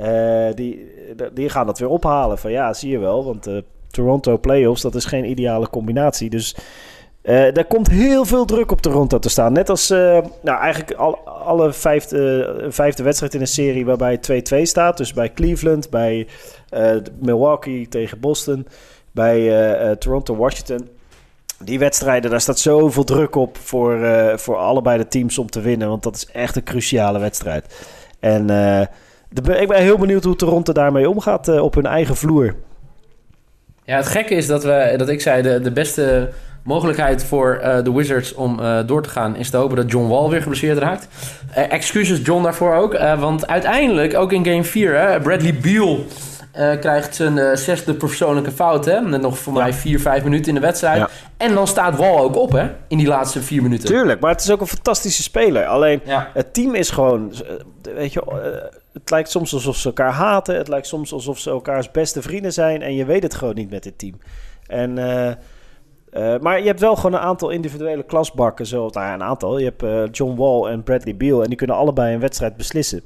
Uh, 0.00 0.54
die, 0.54 0.92
die 1.32 1.48
gaan 1.48 1.66
dat 1.66 1.78
weer 1.78 1.88
ophalen. 1.88 2.38
Van 2.38 2.50
ja, 2.50 2.72
zie 2.72 2.90
je 2.90 2.98
wel. 2.98 3.24
Want 3.24 3.48
Toronto 3.90 4.38
playoffs, 4.38 4.82
dat 4.82 4.94
is 4.94 5.04
geen 5.04 5.24
ideale 5.24 5.70
combinatie. 5.70 6.30
Dus 6.30 6.56
uh, 7.28 7.52
daar 7.52 7.64
komt 7.64 7.88
heel 7.90 8.24
veel 8.24 8.44
druk 8.44 8.72
op 8.72 8.80
Toronto 8.80 9.18
te 9.18 9.28
staan. 9.28 9.52
Net 9.52 9.70
als 9.70 9.90
uh, 9.90 9.98
nou, 10.42 10.60
eigenlijk 10.60 10.92
al, 10.92 11.18
alle 11.26 11.72
vijfde, 11.72 12.66
vijfde 12.68 13.02
wedstrijd 13.02 13.34
in 13.34 13.40
een 13.40 13.46
serie 13.46 13.84
waarbij 13.84 14.20
2-2 14.54 14.62
staat. 14.62 14.96
Dus 14.96 15.12
bij 15.12 15.32
Cleveland, 15.32 15.90
bij 15.90 16.26
Milwaukee 17.20 17.88
tegen 17.88 18.20
Boston, 18.20 18.66
bij 19.12 19.96
Toronto, 19.98 20.36
Washington. 20.36 20.88
Die 21.64 21.78
wedstrijden, 21.78 22.30
daar 22.30 22.40
staat 22.40 22.58
zoveel 22.58 23.04
druk 23.04 23.34
op 23.34 23.56
voor, 23.56 23.98
voor 24.36 24.56
allebei 24.56 24.98
de 24.98 25.08
teams 25.08 25.38
om 25.38 25.50
te 25.50 25.60
winnen. 25.60 25.88
Want 25.88 26.02
dat 26.02 26.16
is 26.16 26.26
echt 26.26 26.56
een 26.56 26.64
cruciale 26.64 27.18
wedstrijd. 27.18 27.86
En 28.20 28.46
de, 28.46 28.88
ik 29.60 29.68
ben 29.68 29.82
heel 29.82 29.98
benieuwd 29.98 30.24
hoe 30.24 30.36
Toronto 30.36 30.72
daarmee 30.72 31.08
omgaat 31.08 31.48
op 31.48 31.74
hun 31.74 31.86
eigen 31.86 32.16
vloer. 32.16 32.54
Ja, 33.84 33.96
het 33.96 34.06
gekke 34.06 34.34
is 34.34 34.46
dat, 34.46 34.64
we, 34.64 34.94
dat 34.96 35.08
ik 35.08 35.20
zei, 35.20 35.42
de, 35.42 35.60
de 35.60 35.72
beste 35.72 36.28
mogelijkheid 36.68 37.24
voor 37.24 37.60
uh, 37.62 37.82
de 37.82 37.92
Wizards 37.92 38.34
om 38.34 38.60
uh, 38.60 38.78
door 38.86 39.02
te 39.02 39.08
gaan 39.08 39.36
is 39.36 39.50
te 39.50 39.56
hopen 39.56 39.76
dat 39.76 39.90
John 39.90 40.08
Wall 40.08 40.28
weer 40.28 40.40
geblesseerd 40.40 40.78
raakt. 40.78 41.08
Uh, 41.50 41.72
excuses 41.72 42.20
John 42.22 42.42
daarvoor 42.42 42.74
ook, 42.74 42.98
want 43.18 43.46
uiteindelijk, 43.46 44.16
ook 44.16 44.32
in 44.32 44.44
game 44.44 44.64
4, 44.64 44.98
hè, 44.98 45.20
Bradley 45.20 45.54
Beal 45.54 46.04
krijgt 46.80 47.14
zijn 47.14 47.58
zesde 47.58 47.94
persoonlijke 47.94 48.50
fout. 48.50 48.84
Hè, 48.84 49.00
nog 49.00 49.38
voor 49.38 49.52
ja. 49.52 49.58
mij 49.58 49.72
4, 49.72 50.00
5 50.00 50.24
minuten 50.24 50.48
in 50.48 50.54
de 50.54 50.60
wedstrijd. 50.60 50.98
Ja. 50.98 51.08
En 51.36 51.54
dan 51.54 51.66
staat 51.66 51.96
Wall 51.96 52.18
ook 52.18 52.36
op 52.36 52.52
hè, 52.52 52.70
in 52.88 52.98
die 52.98 53.06
laatste 53.06 53.42
4 53.42 53.62
minuten. 53.62 53.88
Tuurlijk, 53.88 54.20
maar 54.20 54.30
het 54.30 54.40
is 54.40 54.50
ook 54.50 54.60
een 54.60 54.66
fantastische 54.66 55.22
speler. 55.22 55.66
Alleen 55.66 56.00
ja. 56.04 56.30
het 56.34 56.54
team 56.54 56.74
is 56.74 56.90
gewoon, 56.90 57.32
weet 57.82 58.12
je, 58.12 58.22
het 58.92 59.10
lijkt 59.10 59.30
soms 59.30 59.54
alsof 59.54 59.76
ze 59.76 59.86
elkaar 59.86 60.12
haten. 60.12 60.56
Het 60.56 60.68
lijkt 60.68 60.86
soms 60.86 61.12
alsof 61.12 61.38
ze 61.38 61.50
elkaars 61.50 61.90
beste 61.90 62.22
vrienden 62.22 62.52
zijn. 62.52 62.82
En 62.82 62.94
je 62.94 63.04
weet 63.04 63.22
het 63.22 63.34
gewoon 63.34 63.54
niet 63.54 63.70
met 63.70 63.82
dit 63.82 63.98
team. 63.98 64.14
En... 64.66 64.96
Uh, 64.96 65.30
maar 66.40 66.60
je 66.60 66.66
hebt 66.66 66.80
wel 66.80 66.96
gewoon 66.96 67.12
een 67.12 67.26
aantal 67.26 67.50
individuele 67.50 68.02
klasbakken. 68.02 68.66
Zo, 68.66 68.78
nou 68.78 69.06
ja, 69.06 69.14
een 69.14 69.22
aantal. 69.22 69.58
Je 69.58 69.64
hebt 69.64 69.82
uh, 69.82 70.02
John 70.12 70.36
Wall 70.36 70.72
en 70.72 70.82
Bradley 70.82 71.16
Beal. 71.16 71.42
En 71.42 71.48
die 71.48 71.56
kunnen 71.56 71.76
allebei 71.76 72.14
een 72.14 72.20
wedstrijd 72.20 72.56
beslissen. 72.56 73.02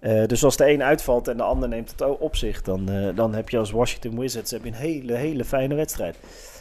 Uh, 0.00 0.26
dus 0.26 0.44
als 0.44 0.56
de 0.56 0.72
een 0.72 0.82
uitvalt 0.82 1.28
en 1.28 1.36
de 1.36 1.42
ander 1.42 1.68
neemt 1.68 1.90
het 1.90 2.18
op 2.18 2.36
zich... 2.36 2.62
dan, 2.62 2.90
dan 3.14 3.34
heb 3.34 3.48
je 3.48 3.58
als 3.58 3.70
Washington 3.70 4.18
Wizards 4.18 4.50
heb 4.50 4.64
je 4.64 4.68
een 4.68 4.74
hele, 4.74 5.14
hele 5.14 5.44
fijne 5.44 5.74
wedstrijd. 5.74 6.16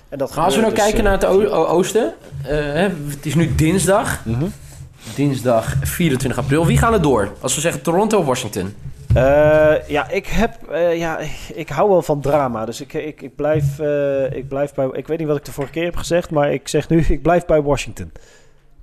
En 0.10 0.18
dat 0.18 0.36
maar 0.36 0.46
als 0.46 0.56
we 0.56 0.62
nou 0.62 0.74
dus, 0.74 0.84
kijken 0.84 1.04
naar 1.04 1.14
het 1.14 1.26
oosten. 1.26 2.14
Het 2.44 3.26
is 3.26 3.36
nu 3.36 3.56
dinsdag. 3.56 4.26
Mhm. 4.26 4.46
Dinsdag 5.16 5.76
24 5.82 6.40
april. 6.40 6.66
Wie 6.66 6.78
gaan 6.78 6.94
er 6.94 7.02
door? 7.02 7.32
Als 7.40 7.56
we 7.56 7.62
zeggen 7.62 7.82
Toronto 7.82 8.20
of 8.20 8.26
Washington? 8.26 8.76
Uh, 9.16 9.88
ja, 9.88 10.10
ik 10.10 10.28
heb. 10.28 10.58
Uh, 10.72 10.98
ja, 10.98 11.20
ik 11.54 11.70
hou 11.70 11.90
wel 11.90 12.02
van 12.02 12.22
drama. 12.22 12.66
Dus 12.66 12.82
ik, 12.82 12.94
ik, 12.94 13.22
ik, 13.22 13.36
blijf, 13.36 13.80
uh, 13.80 14.32
ik 14.32 14.48
blijf 14.48 14.74
bij. 14.74 14.90
Ik 14.92 15.08
weet 15.08 15.18
niet 15.18 15.28
wat 15.28 15.38
ik 15.38 15.46
de 15.46 15.52
vorige 15.52 15.74
keer 15.74 15.84
heb 15.84 15.96
gezegd, 15.96 16.30
maar 16.30 16.54
ik 16.54 16.68
zeg 16.68 16.90
nu: 16.90 17.00
ik 17.10 17.22
blijf 17.22 17.46
bij 17.46 17.62
Washington. 17.62 18.12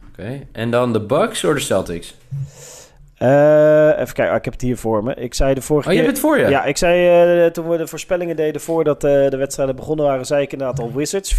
Oké. 0.09 0.21
Okay. 0.23 0.47
En 0.53 0.71
dan 0.71 0.93
de 0.93 1.01
Bucks 1.01 1.45
of 1.45 1.55
de 1.55 1.61
Celtics? 1.61 2.17
even 3.19 4.15
kijken, 4.15 4.31
oh, 4.31 4.37
ik 4.37 4.45
heb 4.45 4.53
het 4.53 4.63
hier 4.63 4.77
voor 4.77 5.05
me. 5.05 5.15
Ik 5.15 5.35
zei 5.35 5.55
de 5.55 5.63
vorige 5.63 5.89
oh, 5.89 5.95
keer. 5.95 6.03
je 6.03 6.09
hebt 6.09 6.23
het 6.23 6.27
voor 6.27 6.39
je? 6.39 6.49
Ja, 6.49 6.65
ik 6.65 6.77
zei 6.77 7.51
toen 7.51 7.69
we 7.69 7.77
de 7.77 7.87
voorspellingen 7.87 8.37
deden 8.37 8.61
voordat 8.61 9.01
de 9.01 9.37
wedstrijden 9.37 9.77
begonnen 9.77 10.05
waren, 10.05 10.27
zei 10.27 10.43
ik 10.43 10.53
inderdaad 10.53 10.81
al 10.81 10.93
Wizards 10.93 11.35
4-3. 11.35 11.37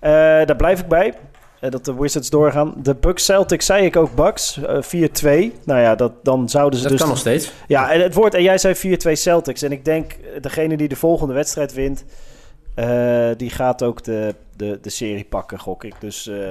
daar 0.00 0.56
blijf 0.56 0.80
ik 0.80 0.88
bij. 0.88 1.14
Uh, 1.60 1.70
dat 1.70 1.84
de 1.84 1.94
Wizards 1.94 2.30
doorgaan. 2.30 2.74
De 2.82 2.94
Bucks 2.94 3.24
Celtics 3.24 3.66
zei 3.66 3.84
ik 3.84 3.96
ook 3.96 4.14
Bucks. 4.14 4.56
Uh, 4.56 4.82
4-2. 5.52 5.54
Nou 5.64 5.80
ja, 5.80 5.94
dat, 5.94 6.12
dan 6.22 6.48
zouden 6.48 6.78
ze 6.78 6.82
dat 6.82 6.92
dus... 6.92 7.00
kan 7.00 7.10
nog 7.10 7.18
steeds. 7.18 7.52
Ja, 7.66 7.92
en 7.92 8.00
het 8.00 8.14
woord... 8.14 8.34
En 8.34 8.42
jij 8.42 8.58
zei 8.58 8.98
4-2 9.08 9.12
Celtics. 9.12 9.62
En 9.62 9.72
ik 9.72 9.84
denk, 9.84 10.16
degene 10.40 10.76
die 10.76 10.88
de 10.88 10.96
volgende 10.96 11.34
wedstrijd 11.34 11.72
wint... 11.72 12.04
Eh, 12.74 13.30
die 13.36 13.50
gaat 13.50 13.82
ook 13.82 14.04
de, 14.04 14.34
de, 14.56 14.78
de 14.82 14.90
serie 14.90 15.24
pakken, 15.24 15.58
gok 15.58 15.84
ik. 15.84 15.94
Dus 16.00 16.26
eh, 16.26 16.48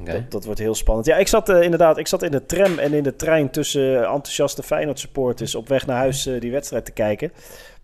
Oké. 0.00 0.12
dat, 0.12 0.30
dat 0.30 0.44
wordt 0.44 0.60
heel 0.60 0.74
spannend. 0.74 1.06
Ja, 1.06 1.16
ik 1.16 1.28
zat 1.28 1.48
eh, 1.48 1.62
inderdaad 1.62 1.98
ik 1.98 2.06
zat 2.06 2.22
in 2.22 2.30
de 2.30 2.46
tram 2.46 2.78
en 2.78 2.92
in 2.92 3.02
de 3.02 3.16
trein 3.16 3.50
tussen 3.50 3.96
enthousiaste 3.96 4.62
Feyenoord 4.62 4.98
supporters 4.98 5.54
op 5.54 5.68
weg 5.68 5.86
naar 5.86 5.96
huis 5.96 6.26
eh, 6.26 6.40
die 6.40 6.50
wedstrijd 6.50 6.84
te 6.84 6.92
kijken. 6.92 7.32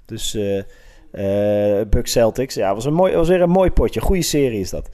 Dus 0.04 0.38
eh 1.12 1.80
eh, 1.80 1.86
Buck 1.88 2.06
Celtics. 2.06 2.54
Ja, 2.54 2.74
was, 2.74 2.84
een 2.84 2.94
mooi, 2.94 3.14
was 3.14 3.28
weer 3.28 3.42
een 3.42 3.50
mooi 3.50 3.70
potje. 3.70 4.00
Goede 4.00 4.22
serie 4.22 4.60
is 4.60 4.70
dat. 4.70 4.88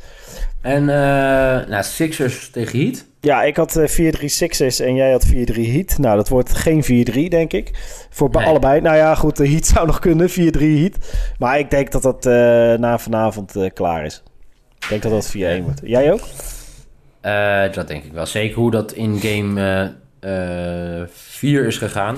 En 0.61 0.88
eh, 0.88 1.68
nou, 1.68 1.82
Sixers 1.82 2.50
tegen 2.50 2.78
Heat. 2.78 3.04
Ja, 3.20 3.42
ik 3.42 3.56
had 3.56 3.76
eh, 3.76 4.14
4-3 4.20 4.25
Sixers 4.25 4.80
en 4.80 4.94
jij 4.94 5.11
had 5.11 5.26
4-3 5.26 5.30
Heat. 5.54 5.99
Nou, 5.99 6.16
dat 6.16 6.28
wordt 6.28 6.54
geen 6.54 6.85
4-3, 6.85 7.28
denk 7.28 7.52
ik. 7.52 7.70
Voor 8.11 8.30
Nee. 8.32 8.46
allebei. 8.46 8.80
Nou 8.80 8.96
ja, 8.96 9.14
goed, 9.14 9.37
de 9.37 9.49
Heat 9.49 9.66
zou 9.75 9.87
nog 9.87 9.99
kunnen, 9.99 10.30
4-3 10.30 10.32
Heat. 10.32 10.96
Maar 11.38 11.58
ik 11.58 11.70
denk 11.70 11.92
dat 11.92 12.02
dat 12.02 12.26
eh, 12.26 12.32
na 12.78 12.99
vanavond 12.99 13.56
eh, 13.56 13.70
klaar 13.75 14.04
is. 14.04 14.23
Ik 14.78 14.88
denk 14.88 15.02
dat 15.02 15.12
dat 15.12 15.37
4-1 15.37 15.62
wordt. 15.62 15.80
Jij 15.82 16.12
ook? 16.12 16.20
Eh, 17.20 17.73
dat 17.73 17.88
denk 17.88 18.04
ik 18.04 18.12
wel. 18.12 18.26
Zeker 18.26 18.56
hoe 18.56 18.70
dat 18.70 18.92
in 18.92 19.18
game 19.20 19.94
4 21.11 21.66
is 21.66 21.78
gegaan. 21.78 22.16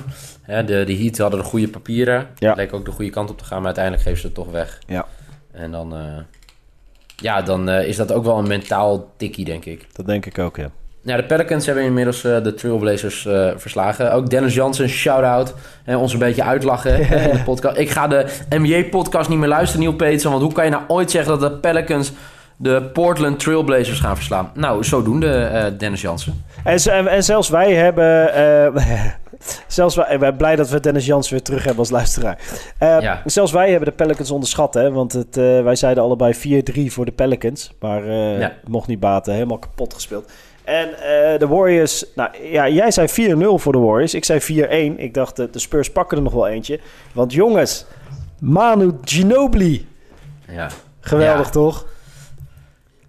Hè, 0.48 0.64
de, 0.64 0.84
de 0.84 0.96
Heat 0.96 1.18
hadden 1.18 1.40
de 1.40 1.46
goede 1.46 1.68
papieren. 1.68 2.26
Ja. 2.38 2.54
Leek 2.54 2.74
ook 2.74 2.84
de 2.84 2.90
goede 2.90 3.10
kant 3.10 3.30
op 3.30 3.38
te 3.38 3.44
gaan, 3.44 3.56
maar 3.56 3.66
uiteindelijk 3.66 4.04
geven 4.04 4.20
ze 4.20 4.26
het 4.26 4.34
toch 4.34 4.50
weg. 4.50 4.78
Ja. 4.86 5.06
En 5.52 5.70
dan, 5.70 5.94
eh, 5.94 6.00
ja, 7.16 7.42
dan 7.42 7.68
eh, 7.68 7.88
is 7.88 7.96
dat 7.96 8.12
ook 8.12 8.24
wel 8.24 8.38
een 8.38 8.48
mentaal 8.48 9.12
tikkie, 9.16 9.44
denk 9.44 9.64
ik. 9.64 9.86
Dat 9.92 10.06
denk 10.06 10.26
ik 10.26 10.38
ook, 10.38 10.56
ja. 10.56 10.70
Ja, 11.02 11.16
de 11.16 11.24
Pelicans 11.24 11.66
hebben 11.66 11.84
inmiddels 11.84 12.24
eh, 12.24 12.42
de 12.42 12.54
Trailblazers 12.54 13.28
verslagen. 13.56 14.12
Ook 14.12 14.30
Dennis 14.30 14.54
Jansen, 14.54 14.88
shout-out. 14.88 15.54
En 15.84 15.96
ons 15.96 16.12
een 16.12 16.18
beetje 16.18 16.42
uitlachen 16.42 16.98
in 17.30 17.36
de 17.36 17.42
podcast. 17.44 17.76
Ik 17.76 17.90
ga 17.90 18.06
de 18.06 18.26
NBA-podcast 18.48 19.28
niet 19.28 19.38
meer 19.38 19.48
luisteren, 19.48 19.84
Neil 19.84 19.96
Peterson. 19.96 20.30
Want 20.30 20.42
hoe 20.42 20.52
kan 20.52 20.64
je 20.64 20.70
nou 20.70 20.82
ooit 20.86 21.10
zeggen 21.10 21.38
dat 21.38 21.52
de 21.52 21.58
Pelicans 21.58 22.12
de 22.56 22.82
Portland 22.92 23.40
Trailblazers 23.40 24.00
gaan 24.00 24.16
verslaan? 24.16 24.50
Nou, 24.54 24.84
zodoende 24.84 25.74
Dennis 25.78 26.00
Jansen. 26.00 26.44
En, 26.64 27.06
en 27.06 27.24
zelfs 27.24 27.48
wij 27.48 27.74
hebben... 27.74 28.32
zelfs 29.66 29.94
wij, 29.94 30.18
ben 30.18 30.36
blij 30.36 30.56
dat 30.56 30.68
we 30.68 30.80
Dennis 30.80 31.06
Jans 31.06 31.30
weer 31.30 31.42
terug 31.42 31.60
hebben 31.60 31.78
als 31.78 31.90
luisteraar. 31.90 32.38
Eh, 32.78 33.00
Ja. 33.00 33.22
Zelfs 33.24 33.52
wij 33.52 33.70
hebben 33.70 33.88
de 33.88 33.94
Pelicans 33.94 34.30
onderschat, 34.30 34.74
hè. 34.74 34.90
Want 34.92 35.12
het, 35.12 35.36
eh, 35.36 35.62
wij 35.62 35.74
zeiden 35.76 36.02
allebei 36.02 36.34
4-3 36.34 36.92
voor 36.92 37.04
de 37.04 37.12
Pelicans. 37.12 37.72
Maar 37.80 38.04
eh, 38.08 38.38
Ja. 38.40 38.52
mocht 38.66 38.88
niet 38.88 39.00
baten. 39.00 39.32
Helemaal 39.32 39.58
kapot 39.58 39.94
gespeeld. 39.94 40.30
En 40.64 40.88
de 41.38 41.46
Warriors... 41.46 42.04
Nou 42.14 42.30
ja, 42.42 42.68
jij 42.68 42.90
zei 42.90 43.08
4-0 43.08 43.58
voor 43.58 43.72
de 43.72 43.78
Warriors. 43.78 44.14
Ik 44.14 44.24
zei 44.24 44.40
4-1. 44.40 44.98
Ik 44.98 45.14
dacht, 45.14 45.36
de, 45.36 45.50
de 45.50 45.58
Spurs 45.58 45.90
pakken 45.92 46.16
er 46.16 46.22
nog 46.22 46.32
wel 46.32 46.48
eentje. 46.48 46.80
Want 47.12 47.32
jongens, 47.32 47.84
Manu 48.40 48.92
Ginobili. 49.04 49.88
Ja. 50.48 50.68
Geweldig, 51.00 51.46
Ja. 51.46 51.52
toch? 51.52 51.86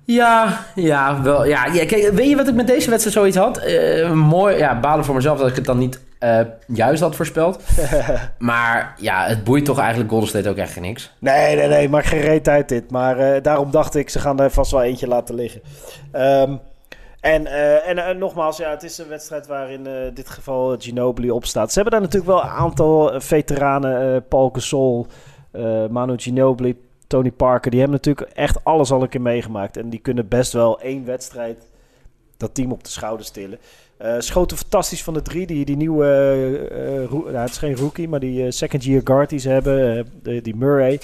Ja, 0.05 0.65
ja, 0.75 1.21
wel. 1.21 1.45
Ja, 1.45 1.65
ja, 1.65 1.85
kijk, 1.85 2.09
weet 2.13 2.29
je 2.29 2.35
wat 2.35 2.47
ik 2.47 2.53
met 2.55 2.67
deze 2.67 2.89
wedstrijd 2.89 3.15
zoiets 3.17 3.37
had? 3.37 3.57
Eh, 3.57 4.11
mooi, 4.11 4.57
ja, 4.57 4.79
balen 4.79 5.05
voor 5.05 5.15
mezelf 5.15 5.39
dat 5.39 5.47
ik 5.49 5.55
het 5.55 5.65
dan 5.65 5.77
niet 5.77 5.99
eh, 6.19 6.41
juist 6.67 7.01
had 7.01 7.15
voorspeld. 7.15 7.63
maar 8.37 8.95
ja, 8.97 9.25
het 9.25 9.43
boeit 9.43 9.65
toch 9.65 9.79
eigenlijk 9.79 10.09
Golden 10.09 10.29
State 10.29 10.49
ook 10.49 10.57
echt 10.57 10.73
geen 10.73 10.83
niks. 10.83 11.13
Nee, 11.19 11.55
nee, 11.55 11.67
nee, 11.67 11.89
maar 11.89 12.03
geen 12.03 12.21
reet 12.21 12.47
uit 12.47 12.69
dit. 12.69 12.91
Maar 12.91 13.19
eh, 13.19 13.41
daarom 13.41 13.71
dacht 13.71 13.95
ik, 13.95 14.09
ze 14.09 14.19
gaan 14.19 14.39
er 14.39 14.51
vast 14.51 14.71
wel 14.71 14.83
eentje 14.83 15.07
laten 15.07 15.35
liggen. 15.35 15.61
Ehm, 16.11 16.55
en 17.19 17.47
eh, 17.47 18.07
en 18.07 18.17
nogmaals, 18.17 18.57
ja, 18.57 18.69
het 18.69 18.83
is 18.83 18.97
een 18.97 19.07
wedstrijd 19.07 19.47
waarin 19.47 19.87
in 19.87 20.13
dit 20.13 20.29
geval 20.29 20.75
Ginobili 20.79 21.31
opstaat. 21.31 21.71
Ze 21.71 21.79
hebben 21.81 21.99
daar 21.99 22.09
natuurlijk 22.09 22.31
wel 22.31 22.43
een 22.43 22.57
aantal 22.57 23.21
veteranen. 23.21 24.27
Paul 24.27 24.49
Gasol, 24.49 25.07
Manu 25.89 26.13
Ginobili, 26.17 26.77
Tony 27.07 27.31
Parker. 27.31 27.71
Die 27.71 27.79
hebben 27.79 27.97
natuurlijk 27.97 28.31
echt 28.31 28.63
alles 28.63 28.91
al 28.91 29.01
een 29.01 29.09
keer 29.09 29.21
meegemaakt. 29.21 29.77
En 29.77 29.89
die 29.89 29.99
kunnen 29.99 30.27
best 30.27 30.53
wel 30.53 30.81
één 30.81 31.05
wedstrijd 31.05 31.68
dat 32.39 32.53
team 32.55 32.71
op 32.71 32.83
de 32.83 32.89
schouders 32.89 33.29
tillen. 33.29 33.57
Eh 33.97 34.13
schoten 34.19 34.57
fantastisch 34.57 35.03
van 35.03 35.13
de 35.13 35.21
drie. 35.21 35.45
Die, 35.47 35.65
die 35.65 35.75
nieuwe, 35.77 36.05
nou, 37.09 37.35
het 37.35 37.49
is 37.49 37.57
geen 37.57 37.75
rookie, 37.75 38.07
maar 38.09 38.19
die 38.19 38.51
second 38.51 38.83
year 38.83 39.01
guard 39.03 39.29
die 39.29 39.39
ze 39.39 39.49
hebben. 39.49 40.07
de- 40.23 40.41
die 40.41 40.55
Murray. 40.55 40.99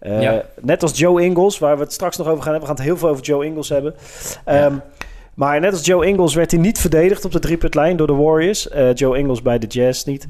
Ja. 0.00 0.44
Net 0.60 0.82
als 0.82 0.98
Joe 0.98 1.22
Ingles, 1.22 1.58
waar 1.58 1.76
we 1.76 1.82
het 1.82 1.92
straks 1.92 2.16
nog 2.16 2.26
over 2.26 2.42
gaan 2.42 2.52
hebben. 2.52 2.68
We 2.68 2.74
gaan 2.76 2.84
het 2.84 2.94
heel 2.94 2.96
veel 3.00 3.08
over 3.08 3.24
Joe 3.24 3.44
Ingles 3.44 3.68
hebben. 3.68 3.94
Ehm, 4.44 4.74
Maar 5.34 5.60
net 5.60 5.72
als 5.72 5.84
Joe 5.86 6.06
Ingles 6.06 6.34
werd 6.34 6.50
hij 6.50 6.60
niet 6.60 6.78
verdedigd 6.78 7.24
op 7.24 7.32
de 7.32 7.38
driepuntlijn 7.38 7.96
door 7.96 8.06
de 8.06 8.12
Warriors. 8.14 8.68
Joe 8.94 9.18
Ingles 9.18 9.42
bij 9.42 9.58
de 9.58 9.66
Jazz 9.66 10.04
niet. 10.04 10.26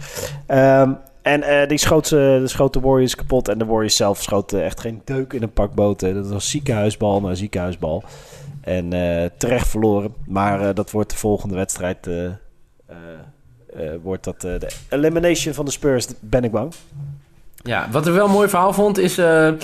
Ehm, 0.46 0.92
en 1.22 1.68
die 1.68 1.78
schoot, 1.78 2.06
ze- 2.06 2.42
schoot 2.44 2.72
de 2.72 2.80
Warriors 2.80 3.14
kapot. 3.14 3.48
En 3.48 3.58
de 3.58 3.64
Warriors 3.64 3.96
zelf 3.96 4.22
schoten 4.22 4.64
echt 4.64 4.80
geen 4.80 5.02
deuk 5.04 5.32
in 5.32 5.42
een 5.42 5.52
pak 5.52 5.74
boten. 5.74 6.14
Dat 6.14 6.28
was 6.28 6.50
ziekenhuisbal 6.50 7.20
na 7.20 7.34
ziekenhuisbal. 7.34 8.02
En 8.60 8.92
eh, 8.92 9.28
terecht 9.36 9.68
verloren. 9.68 10.14
Maar 10.26 10.60
eh, 10.68 10.74
dat 10.74 10.90
wordt 10.90 11.10
de 11.10 11.16
volgende 11.16 11.54
wedstrijd. 11.54 12.06
eh, 12.06 12.26
wordt 14.02 14.24
dat 14.24 14.40
de 14.40 14.68
elimination 14.88 15.54
van 15.54 15.64
de 15.64 15.70
Spurs, 15.70 16.06
ben 16.20 16.44
ik 16.44 16.50
bang. 16.50 16.72
Ja, 17.62 17.88
wat 17.90 18.06
ik 18.06 18.12
wel 18.14 18.24
een 18.24 18.30
mooi 18.32 18.48
verhaal 18.48 18.72
vond 18.72 18.98
is, 18.98 19.16
waar 19.16 19.54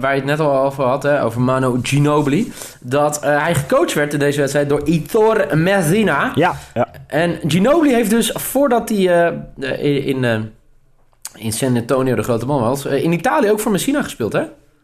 je 0.00 0.06
het 0.20 0.24
net 0.24 0.40
al 0.40 0.58
over 0.64 0.84
had, 0.84 1.02
hè, 1.02 1.22
over 1.24 1.40
Manu 1.40 1.78
Ginobili. 1.82 2.52
Dat 2.80 3.20
hij 3.20 3.54
gecoacht 3.54 3.92
werd 3.94 4.12
in 4.12 4.18
deze 4.18 4.38
wedstrijd 4.40 4.68
door 4.68 4.86
Itor 4.88 5.46
Messina. 5.58 6.32
Ja, 6.34 6.54
ja. 6.74 6.88
En 7.06 7.38
Ginobili 7.46 7.94
heeft 7.94 8.10
dus, 8.10 8.30
voordat 8.34 8.88
hij 8.88 9.32
in, 10.04 10.24
in 11.34 11.52
San 11.52 11.76
Antonio 11.76 12.14
de 12.14 12.22
grote 12.22 12.46
man 12.46 12.60
was, 12.60 12.84
in 12.84 13.12
Italië 13.12 13.50
ook 13.50 13.60
voor 13.60 13.72
Messina 13.72 14.02
gespeeld, 14.02 14.32
hè? 14.32 14.42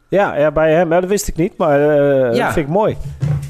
Ja, 0.08 0.36
ja, 0.36 0.50
bij 0.50 0.72
hem. 0.72 0.88
Dat 0.88 1.04
wist 1.04 1.28
ik 1.28 1.36
niet, 1.36 1.56
maar 1.56 1.80
Ja. 1.80 2.30
dat 2.44 2.52
vind 2.52 2.66
ik 2.66 2.72
mooi. 2.72 2.96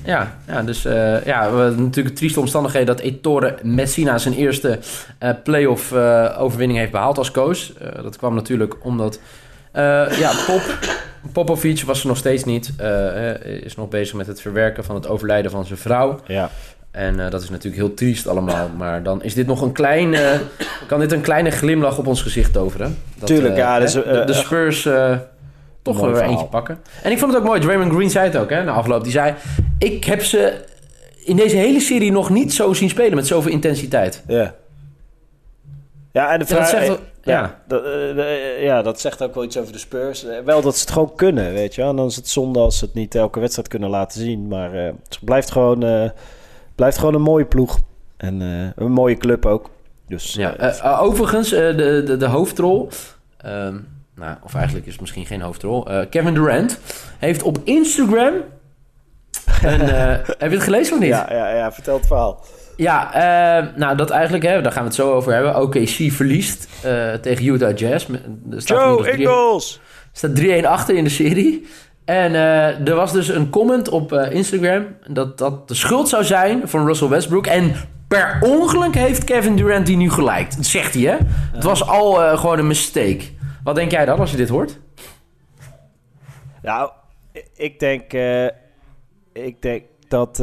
Ja, 0.05 0.37
ja 0.47 0.63
dus 0.63 0.85
eh, 0.85 1.25
ja, 1.25 1.53
we, 1.53 1.75
natuurlijk 1.77 2.17
trieste 2.17 2.41
omstandigheden 2.41 2.97
dat 2.97 3.05
Ettore 3.05 3.59
Messina 3.63 4.19
zijn 4.19 4.35
eerste 4.35 4.79
eh 5.19 5.31
playoff 5.45 5.93
eh, 5.93 6.37
overwinning 6.39 6.79
heeft 6.79 6.93
behaald 6.93 7.19
als 7.19 7.31
coach. 7.31 7.73
Dat 8.03 8.17
kwam 8.17 8.35
natuurlijk 8.35 8.85
omdat 8.85 9.21
ja, 10.19 10.33
Pop, 10.47 10.79
Popovic 11.33 11.83
was 11.83 12.01
er 12.01 12.07
nog 12.07 12.17
steeds 12.17 12.45
niet. 12.45 12.73
is 13.63 13.77
nog 13.77 13.89
bezig 13.89 14.15
met 14.15 14.27
het 14.27 14.41
verwerken 14.41 14.85
van 14.85 14.95
het 14.95 15.07
overlijden 15.07 15.51
van 15.51 15.65
zijn 15.65 15.79
vrouw. 15.79 16.21
Ja. 16.27 16.51
En 16.93 17.31
dat 17.31 17.43
is 17.43 17.51
natuurlijk 17.51 17.83
heel 17.83 17.95
triest 17.95 18.27
allemaal. 18.29 18.69
Maar 18.77 19.03
dan 19.03 19.23
is 19.23 19.35
dit 19.35 19.47
nog 19.47 19.63
een 19.63 19.73
klein, 19.73 20.15
eh, 20.15 20.31
kan 20.87 21.01
dit 21.01 21.13
een 21.13 21.21
kleine 21.21 21.51
glimlach 21.51 21.99
op 21.99 22.07
ons 22.07 22.23
gezicht 22.23 22.53
toveren. 22.53 22.99
Dat, 23.19 23.27
Tuurlijk, 23.29 23.57
ja, 23.57 23.79
dus, 23.79 23.93
de, 23.93 24.23
de 24.27 24.33
Spurs 24.33 24.89
toch 25.83 25.95
mooi 25.95 26.07
weer 26.07 26.15
verhaal. 26.17 26.33
eentje 26.33 26.49
pakken. 26.49 26.79
En 27.03 27.11
ik 27.11 27.19
vond 27.19 27.33
het 27.33 27.41
ook 27.41 27.47
mooi. 27.49 27.61
Draymond 27.61 27.93
Green 27.93 28.11
zei 28.11 28.25
het 28.27 28.37
ook 28.37 28.51
hè, 28.51 28.65
na 28.65 28.73
afloop. 28.73 29.03
Die 29.03 29.13
zei, 29.13 29.35
ik 29.79 30.05
heb 30.05 30.23
ze 30.25 30.65
in 31.25 31.37
deze 31.37 31.57
hele 31.57 31.81
serie 31.81 32.13
nog 32.13 32.31
niet 32.31 32.53
zo 32.55 32.73
zien 32.73 32.89
spelen 32.89 33.15
met 33.15 33.27
zoveel 33.27 33.53
intensiteit. 33.53 34.23
Ja. 34.27 34.55
Ja, 36.13 36.31
en 36.33 36.39
de 36.39 36.45
Ja, 36.49 36.55
dat 36.55 36.69
vraag... 36.69 36.69
zegt 36.69 36.87
wel- 36.87 36.99
ja, 37.25 37.33
ja. 37.41 37.61
Dat, 37.69 37.85
eh, 37.85 38.63
ja, 38.63 38.83
dat 38.83 39.01
zegt 39.01 39.23
ook 39.23 39.35
wel 39.35 39.45
iets 39.45 39.59
over 39.59 39.73
de 39.73 39.79
Spurs. 39.79 40.25
Eh, 40.25 40.39
wel 40.45 40.63
dat 40.63 40.75
ze 40.77 40.81
het 40.81 40.91
gewoon 40.91 41.15
kunnen, 41.17 41.53
weet 41.53 41.75
je 41.75 41.81
wel. 41.81 41.91
En 41.91 41.97
dan 41.97 42.07
is 42.07 42.17
het 42.17 42.29
zonde 42.29 42.59
als 42.59 42.79
ze 42.79 42.85
het 42.85 42.95
niet 42.95 43.15
elke 43.15 43.41
wedstrijd 43.41 43.69
kunnen 43.69 43.91
laten 43.91 44.21
zien. 44.21 44.49
Maar 44.49 44.75
eh, 44.75 44.85
het 45.05 45.19
blijft 45.25 45.51
gewoon, 45.51 45.83
eh, 45.83 46.11
blijft 46.75 46.99
gewoon 46.99 47.15
een 47.15 47.21
mooie 47.23 47.45
ploeg. 47.45 47.79
En 48.17 48.43
eh, 48.43 48.85
een 48.85 48.93
mooie 48.93 49.17
club 49.17 49.47
ook. 49.47 49.71
Dus 50.09 50.35
Ja, 50.35 50.57
eh, 50.57 50.69
eh, 50.69 50.79
eh, 50.85 51.03
overigens, 51.03 51.53
eh, 51.53 51.77
de, 51.77 52.03
de, 52.07 52.17
de 52.17 52.27
hoofdrol... 52.27 52.89
ehm, 53.37 53.77
nou, 54.15 54.37
of 54.43 54.55
eigenlijk 54.55 54.87
is 54.87 54.93
het 54.93 55.01
misschien 55.01 55.27
geen 55.27 55.41
hoofdrol. 55.41 55.89
eh, 55.89 56.01
Kevin 56.11 56.35
Durant 56.35 56.79
heeft 57.19 57.43
op 57.43 57.59
Instagram... 57.65 58.33
Een, 59.63 59.81
eh, 59.81 60.07
heb 60.43 60.51
je 60.51 60.57
het 60.57 60.63
gelezen 60.63 60.95
of 60.95 61.01
niet? 61.01 61.09
ja, 61.09 61.27
ja, 61.31 61.55
ja, 61.55 61.73
vertel 61.73 61.97
het 61.97 62.07
verhaal. 62.07 62.45
Ja, 62.77 63.13
eh, 63.15 63.67
nou 63.77 63.97
dat 63.97 64.11
eigenlijk, 64.11 64.45
hè, 64.45 64.63
daar 64.63 64.73
gaan 64.73 64.83
we 64.83 64.89
het 64.89 64.97
zo 64.97 65.13
over 65.13 65.33
hebben. 65.33 65.61
OKC 65.61 66.13
verliest 66.13 66.69
tegen 67.23 67.47
Utah 67.47 67.77
Jazz. 67.77 68.07
Er 68.51 68.63
staat 68.63 68.79
Joe 68.79 69.13
Ingles! 69.13 69.81
staat 70.13 70.35
3-1 70.35 70.67
achter 70.67 70.97
in 70.97 71.05
de 71.05 71.11
serie. 71.11 71.67
En 72.05 72.35
er 72.85 72.95
was 72.95 73.13
dus 73.13 73.29
een 73.29 73.51
comment 73.51 73.89
op 73.89 74.13
Instagram 74.13 74.87
dat 75.07 75.39
dat 75.39 75.69
de 75.69 75.75
schuld 75.75 76.09
zou 76.09 76.25
zijn 76.25 76.69
van 76.69 76.87
Russell 76.87 77.09
Westbrook. 77.09 77.47
En 77.47 77.75
per 78.09 78.39
ongeluk 78.41 78.95
heeft 78.95 79.25
Kevin 79.25 79.57
Durant 79.57 79.87
die 79.87 79.97
nu 79.97 80.11
gelijk. 80.11 80.57
Dat 80.57 80.67
zegt 80.67 80.95
hij, 80.95 81.03
hè? 81.03 81.17
Het 81.53 81.65
was 81.65 81.87
al 81.87 82.37
gewoon 82.37 82.59
een 82.59 82.67
mistake. 82.67 83.21
Wat 83.65 83.75
denk 83.75 83.91
jij 83.91 84.05
dan 84.05 84.19
als 84.19 84.31
je 84.31 84.37
dit 84.37 84.49
hoort? 84.49 84.81
Nou, 86.63 86.91
ik 87.55 87.79
denk, 87.81 88.13
ik 89.33 89.63
denk 89.63 89.83
dat, 90.09 90.37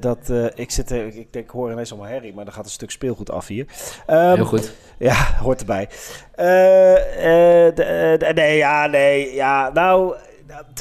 dat 0.00 0.32
ik 0.54 0.70
zit, 0.70 0.90
er- 0.90 1.06
ik 1.06 1.32
denk, 1.32 1.44
ik 1.44 1.50
hoor 1.50 1.72
ineens 1.72 1.92
allemaal 1.92 2.10
herrie, 2.10 2.34
maar 2.34 2.46
er 2.46 2.52
gaat 2.52 2.64
een 2.64 2.70
stuk 2.70 2.90
speelgoed 2.90 3.30
af 3.30 3.46
hier. 3.46 3.66
Ehm, 4.06 4.34
Heel 4.34 4.44
goed. 4.44 4.74
Ja, 4.98 5.14
hoort 5.42 5.60
erbij. 5.60 5.88
Eh, 6.34 7.24
eh, 7.24 8.18
eh, 8.28 8.34
nee, 8.34 8.56
ja, 8.56 8.86
nee, 8.86 9.34
ja. 9.34 9.70
Nou, 9.72 10.16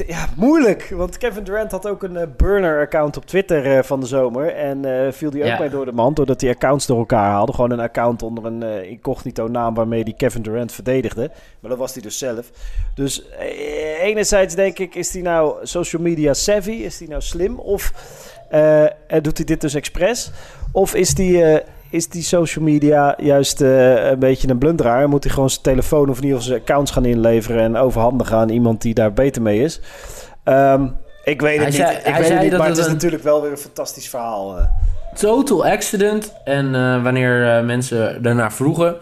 ja, 0.08 0.26
moeilijk. 0.36 0.90
Want 0.90 1.18
Kevin 1.18 1.44
Durant 1.44 1.72
had 1.72 1.88
ook 1.88 2.04
een 2.04 2.18
eh, 2.18 2.28
burner-account 2.38 3.18
op 3.18 3.26
Twitter 3.26 3.78
eh, 3.78 3.84
van 3.84 4.00
de 4.00 4.06
zomer. 4.06 4.54
En 4.56 5.06
eh, 5.06 5.12
viel 5.12 5.30
die 5.30 5.42
ook 5.42 5.48
Ja. 5.48 5.60
mee 5.60 5.70
door 5.70 5.86
de 5.86 5.92
mand. 5.92 6.16
Doordat 6.16 6.42
hij 6.42 6.50
accounts 6.50 6.86
door 6.86 6.98
elkaar 6.98 7.30
haalde. 7.30 7.54
Gewoon 7.54 7.72
een 7.72 7.80
account 7.80 8.24
onder 8.24 8.46
een 8.46 8.90
incognito 8.90 9.48
naam 9.48 9.74
waarmee 9.74 10.04
hij 10.04 10.14
Kevin 10.14 10.42
Durant 10.42 10.72
verdedigde. 10.72 11.32
Maar 11.60 11.70
dat 11.70 11.80
was 11.80 11.94
hij 11.94 12.02
dus 12.02 12.18
zelf. 12.18 12.52
Dus 12.96 13.24
enerzijds 14.02 14.56
denk 14.56 14.80
ik, 14.80 14.96
is 14.96 15.14
hij 15.14 15.22
nou 15.22 15.56
social 15.66 16.02
media 16.02 16.34
savvy? 16.34 16.72
Is 16.72 17.00
hij 17.00 17.08
nou 17.08 17.22
slim? 17.22 17.60
Of 17.60 17.92
eh, 18.50 18.86
doet 19.22 19.38
hij 19.38 19.46
dit 19.46 19.62
dus 19.62 19.74
expres? 19.74 20.32
Of 20.72 20.96
is 20.96 21.14
die... 21.14 21.44
eh, 21.44 21.68
is 21.90 22.08
die 22.10 22.24
social 22.24 22.64
media 22.66 23.16
juist 23.18 23.62
eh, 23.62 24.08
een 24.10 24.20
beetje 24.20 24.50
een 24.50 24.58
blunderaar? 24.58 25.10
Moet 25.10 25.24
hij 25.24 25.34
gewoon 25.34 25.50
zijn 25.50 25.62
telefoon 25.62 26.10
of 26.10 26.18
in 26.18 26.24
ieder 26.24 26.38
geval 26.38 26.52
zijn 26.54 26.62
accounts 26.62 26.92
gaan 26.92 27.06
inleveren 27.06 27.62
en 27.62 27.76
overhandigen 27.78 28.38
aan 28.38 28.50
iemand 28.50 28.82
die 28.82 28.94
daar 28.94 29.14
beter 29.14 29.42
mee 29.42 29.62
is? 29.62 29.80
Ehm, 30.44 30.88
ik 31.24 31.42
weet 31.42 31.52
het 31.60 31.62
Hij 31.62 31.66
niet. 31.68 31.76
zei- 31.76 31.98
ik 31.98 32.04
hij 32.04 32.12
weet 32.12 32.18
het 32.18 32.28
zei 32.28 32.40
niet, 32.42 32.50
dat 32.52 32.60
maar 32.60 32.70
het 32.70 32.78
is 32.78 32.86
een- 32.86 32.92
natuurlijk 32.92 33.24
wel 33.24 33.42
weer 33.42 33.52
een 33.52 33.58
fantastisch 33.58 34.10
verhaal. 34.10 34.58
eh. 34.58 34.66
Total 35.16 35.66
accident. 35.66 36.34
En 36.44 36.76
eh, 36.76 37.04
wanneer 37.04 37.64
mensen 37.64 38.22
daarna 38.24 38.52
vroegen, 38.52 38.96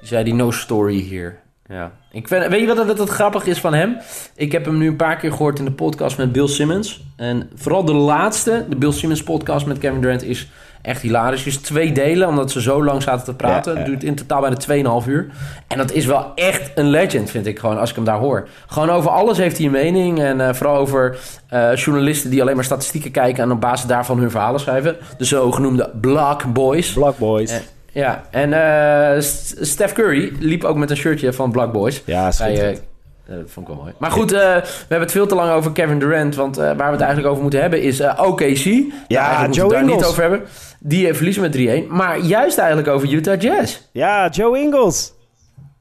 zei 0.00 0.22
hij 0.22 0.32
no 0.32 0.50
story 0.50 1.00
hier. 1.00 1.38
Ja. 1.66 1.90
Ik 2.12 2.28
vind, 2.28 2.46
weet 2.46 2.60
je 2.60 2.66
wat 2.66 2.86
het, 2.88 2.98
het 2.98 3.08
grappig 3.08 3.46
is 3.46 3.58
van 3.60 3.74
hem? 3.74 3.96
Ik 4.36 4.52
heb 4.52 4.64
hem 4.64 4.78
nu 4.78 4.86
een 4.88 4.96
paar 4.96 5.16
keer 5.16 5.30
gehoord 5.32 5.58
in 5.58 5.64
de 5.64 5.72
podcast 5.72 6.16
met 6.18 6.32
Bill 6.32 6.46
Simmons. 6.46 7.04
En 7.16 7.50
vooral 7.54 7.84
de 7.84 7.92
laatste, 7.92 8.64
de 8.68 8.76
Bill 8.76 8.92
Simmons 8.92 9.22
podcast 9.22 9.66
met 9.66 9.78
Kevin 9.78 10.00
Durant, 10.00 10.22
is 10.22 10.50
echt 10.82 11.02
hilarisch. 11.02 11.46
Is 11.46 11.56
twee 11.56 11.92
delen, 11.92 12.28
omdat 12.28 12.50
ze 12.50 12.60
zo 12.60 12.84
lang 12.84 13.02
zaten 13.02 13.24
te 13.24 13.34
praten. 13.34 13.76
Het 13.76 13.86
duurt 13.86 14.04
in 14.04 14.14
totaal 14.14 14.40
bijna 14.40 15.00
2,5 15.02 15.08
uur. 15.08 15.26
En 15.66 15.78
dat 15.78 15.92
is 15.92 16.06
wel 16.06 16.32
echt 16.34 16.70
een 16.74 16.88
legend, 16.90 17.30
vind 17.30 17.46
ik 17.46 17.58
gewoon, 17.58 17.78
als 17.78 17.90
ik 17.90 17.96
hem 17.96 18.04
daar 18.04 18.18
hoor. 18.18 18.48
Gewoon 18.66 18.90
over 18.90 19.10
alles 19.10 19.38
heeft 19.38 19.56
hij 19.56 19.66
een 19.66 19.72
mening. 19.72 20.20
En 20.20 20.40
eh, 20.40 20.54
vooral 20.54 20.76
over 20.76 21.18
eh, 21.48 21.74
journalisten 21.74 22.30
die 22.30 22.40
alleen 22.42 22.54
maar 22.54 22.64
statistieken 22.64 23.10
kijken... 23.10 23.42
en 23.42 23.50
op 23.50 23.60
basis 23.60 23.86
daarvan 23.86 24.18
hun 24.18 24.30
verhalen 24.30 24.60
schrijven. 24.60 24.96
De 25.18 25.24
zogenoemde 25.24 25.90
Block 26.00 26.52
Boys. 26.52 26.92
Black 26.92 27.18
Boys. 27.18 27.60
Ja, 27.92 28.24
en 28.30 28.52
eh, 28.52 29.20
Steph 29.60 29.92
Curry 29.92 30.32
liep 30.38 30.64
ook 30.64 30.76
met 30.76 30.90
een 30.90 30.96
shirtje 30.96 31.32
van 31.32 31.50
Black 31.50 31.72
Boys. 31.72 32.02
ja, 32.04 32.30
schitterend. 32.30 32.89
Eh, 33.30 33.36
dat 33.36 33.50
vond 33.50 33.68
ik 33.68 33.74
wel 33.74 33.82
mooi. 33.82 33.94
Maar 33.98 34.10
goed, 34.10 34.32
eh, 34.32 34.38
we 34.38 34.64
hebben 34.78 35.00
het 35.00 35.10
veel 35.10 35.26
te 35.26 35.34
lang 35.34 35.52
over 35.52 35.72
Kevin 35.72 35.98
Durant. 35.98 36.34
Want 36.34 36.56
eh, 36.58 36.64
waar 36.64 36.76
we 36.76 36.82
het 36.92 37.00
eigenlijk 37.00 37.28
over 37.30 37.42
moeten 37.42 37.60
hebben 37.60 37.82
is 37.82 38.00
eh, 38.00 38.22
OKC. 38.26 38.64
Ja, 39.08 39.38
moeten 39.38 39.52
Joe 39.52 39.52
we 39.52 39.60
het 39.60 39.70
daar 39.70 39.82
niet 39.82 39.90
Ingles. 39.92 40.08
over 40.08 40.22
hebben. 40.22 40.42
Die 40.78 41.08
eh, 41.08 41.14
verliezen 41.14 41.42
met 41.42 41.84
3-1. 41.84 41.86
Maar 41.88 42.18
juist 42.18 42.58
eigenlijk 42.58 42.88
over 42.88 43.12
Utah 43.12 43.40
Jazz. 43.40 43.80
ja, 43.92 44.28
Joe 44.28 44.58
Ingles. 44.58 45.12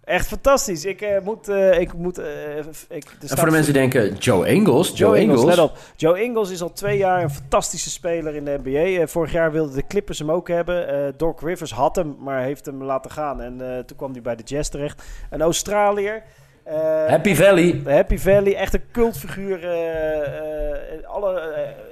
Echt 0.04 0.28
fantastisch. 0.28 0.86
Ik 0.86 1.02
eh, 1.02 1.22
moet... 1.24 1.48
eh, 1.50 1.80
ik 1.80 1.94
moet 1.94 2.18
eh, 2.18 2.26
ik, 2.90 3.06
En 3.20 3.28
voor 3.38 3.46
de 3.46 3.52
mensen 3.52 3.74
die 3.74 3.82
denken, 3.82 4.16
Joe 4.16 4.48
Ingles? 4.48 4.92
Joe 4.96 5.20
Ingles, 5.20 5.44
let 5.44 5.60
op. 5.60 5.78
Joe 5.96 6.22
Ingles 6.24 6.50
is 6.50 6.62
al 6.62 6.74
twee 6.74 6.98
jaar 6.98 7.24
een 7.24 7.30
fantastische 7.30 7.90
speler 7.90 8.36
in 8.36 8.46
de 8.46 8.60
NBA. 8.64 9.02
Eh, 9.02 9.08
vorig 9.08 9.32
jaar 9.32 9.52
wilden 9.52 9.76
de 9.76 9.88
Clippers 9.88 10.20
hem 10.20 10.32
ook 10.32 10.48
hebben. 10.48 10.88
Eh 10.88 11.14
Doc 11.18 11.42
Rivers 11.42 11.72
had 11.74 11.96
hem, 11.96 12.16
maar 12.20 12.42
heeft 12.42 12.66
hem 12.66 12.84
laten 12.84 13.12
gaan. 13.12 13.42
En 13.42 13.62
eh, 13.62 13.78
toen 13.84 13.98
kwam 13.98 14.12
hij 14.12 14.22
bij 14.22 14.36
de 14.36 14.44
Jazz 14.44 14.70
terecht. 14.70 15.04
Een 15.30 15.42
Australiër. 15.42 16.24
Eh, 16.70 17.08
Happy 17.08 17.36
Valley. 17.36 17.82
Happy 17.86 18.18
Valley, 18.18 18.56
echt 18.56 18.74
een 18.74 18.84
cultfiguur. 18.92 19.64
eh, 19.64 20.20
eh, 20.94 21.04
alle, 21.08 21.34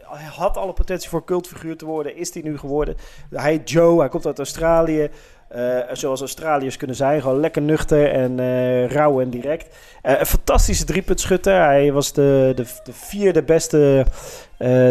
hij 0.04 0.30
had 0.36 0.58
alle 0.58 0.74
potentie 0.74 1.10
voor 1.10 1.24
cultfiguur 1.24 1.78
te 1.78 1.86
worden. 1.86 2.16
Is 2.16 2.34
hij 2.34 2.44
nu 2.44 2.58
geworden? 2.58 2.96
Hij 3.30 3.52
heet 3.52 3.70
Joe, 3.70 4.00
hij 4.00 4.10
komt 4.10 4.26
uit 4.26 4.38
Australië. 4.38 5.10
Eh, 5.48 5.78
zoals 5.92 6.20
Australiërs 6.20 6.78
kunnen 6.78 6.96
zijn. 6.96 7.22
Gewoon 7.22 7.40
lekker 7.40 7.62
nuchter 7.62 8.12
en 8.12 8.40
eh, 8.40 8.88
rauw 8.88 9.22
en 9.22 9.30
direct. 9.30 9.76
Eh, 10.02 10.20
een 10.20 10.26
fantastische 10.26 10.86
driepuntschutter. 10.86 11.64
Hij 11.64 11.92
was 11.92 12.14
de, 12.14 12.52
de, 12.56 12.66
de 12.84 12.94
vierde 12.94 13.44
beste 13.44 14.06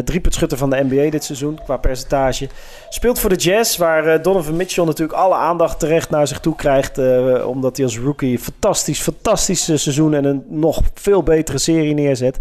driepuntschutter 0.05 0.59
van 0.59 0.71
de 0.71 0.85
NBA 0.85 1.11
dit 1.11 1.25
seizoen 1.25 1.59
qua 1.65 1.77
percentage. 1.77 2.49
Speelt 2.89 3.19
voor 3.19 3.31
de 3.31 3.37
Jazz, 3.37 3.77
waar 3.77 4.23
Donovan 4.23 4.57
Mitchell 4.57 4.85
natuurlijk 4.85 5.19
alle 5.19 5.35
aandacht 5.35 5.79
terecht 5.79 6.11
naar 6.11 6.27
zich 6.27 6.41
toe 6.41 6.57
krijgt. 6.57 6.99
omdat 7.45 7.77
hij 7.77 7.87
als 7.87 7.99
rookie 7.99 8.33
een 8.33 8.39
fantastisch, 8.39 9.01
fantastisch 9.01 9.65
seizoen 9.65 10.15
en 10.15 10.25
een 10.25 10.45
nog 10.49 10.81
veel 10.95 11.23
betere 11.23 11.59
serie 11.59 11.95
neerzet. 11.95 12.39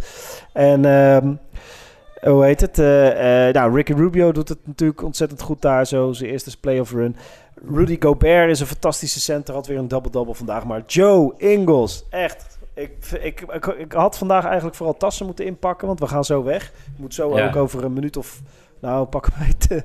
En 0.54 0.86
ehm, 0.86 1.34
hoe 2.22 2.46
heet 2.46 2.62
het? 2.62 2.78
Nou, 3.56 3.76
Ricky 3.76 3.94
Rubio 3.94 4.32
doet 4.32 4.50
het 4.50 4.60
natuurlijk 4.66 5.04
ontzettend 5.04 5.42
goed 5.42 5.62
daar, 5.62 5.88
zo 5.88 6.12
zijn 6.14 6.30
eerste 6.30 6.60
playoff 6.60 6.92
run. 6.92 7.16
Rudy 7.70 7.98
Gobert 8.00 8.50
is 8.50 8.60
een 8.60 8.68
fantastische 8.68 9.20
center, 9.22 9.54
had 9.54 9.68
weer 9.68 9.78
een 9.78 9.88
double-double 9.88 10.34
vandaag. 10.34 10.66
Maar 10.66 10.84
Joe 10.88 11.34
Ingles, 11.38 12.06
echt. 12.10 12.58
Ik, 12.74 12.92
ik, 13.22 13.42
ik, 13.42 13.66
ik 13.66 13.92
had 13.92 14.18
vandaag 14.18 14.46
eigenlijk 14.46 14.76
vooral 14.76 14.98
tassen 14.98 15.26
moeten 15.26 15.46
inpakken, 15.46 15.88
want 15.88 16.00
we 16.00 16.08
gaan 16.08 16.26
zo 16.26 16.44
weg. 16.44 16.64
Ik 16.66 17.00
moet 17.00 17.14
zo 17.14 17.38
Ja. 17.38 17.48
ook 17.48 17.56
over 17.56 17.84
een 17.84 17.94
minuut 17.94 18.18
of, 18.18 18.42
nou 18.80 19.06
pak 19.06 19.28
hem 19.34 19.44
uit, 19.48 19.84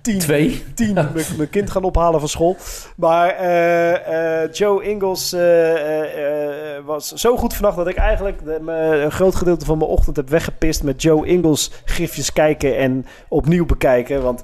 tien, 0.00 0.18
Twee. 0.18 0.64
tien 0.74 0.94
mijn- 0.94 1.50
kind 1.50 1.70
gaan 1.70 1.84
ophalen 1.84 2.20
van 2.20 2.28
school. 2.28 2.56
Maar 2.96 3.28
eh, 3.28 4.42
eh, 4.42 4.52
Joe 4.52 4.82
Ingles 4.84 5.32
eh, 5.32 6.84
was 6.84 7.12
zo 7.12 7.36
goed 7.36 7.54
vannacht 7.54 7.76
dat 7.76 7.86
ik 7.88 7.96
eigenlijk 7.96 8.44
de, 8.44 8.58
me- 8.62 8.72
een 9.04 9.12
groot 9.12 9.34
gedeelte 9.34 9.64
van 9.64 9.78
mijn 9.78 9.90
ochtend 9.90 10.16
heb 10.16 10.28
weggepist 10.28 10.82
met 10.82 11.02
Joe 11.02 11.26
Ingles 11.26 11.70
gifjes 11.84 12.32
kijken 12.32 12.76
en 12.76 13.06
opnieuw 13.28 13.66
bekijken. 13.66 14.22
Want 14.22 14.42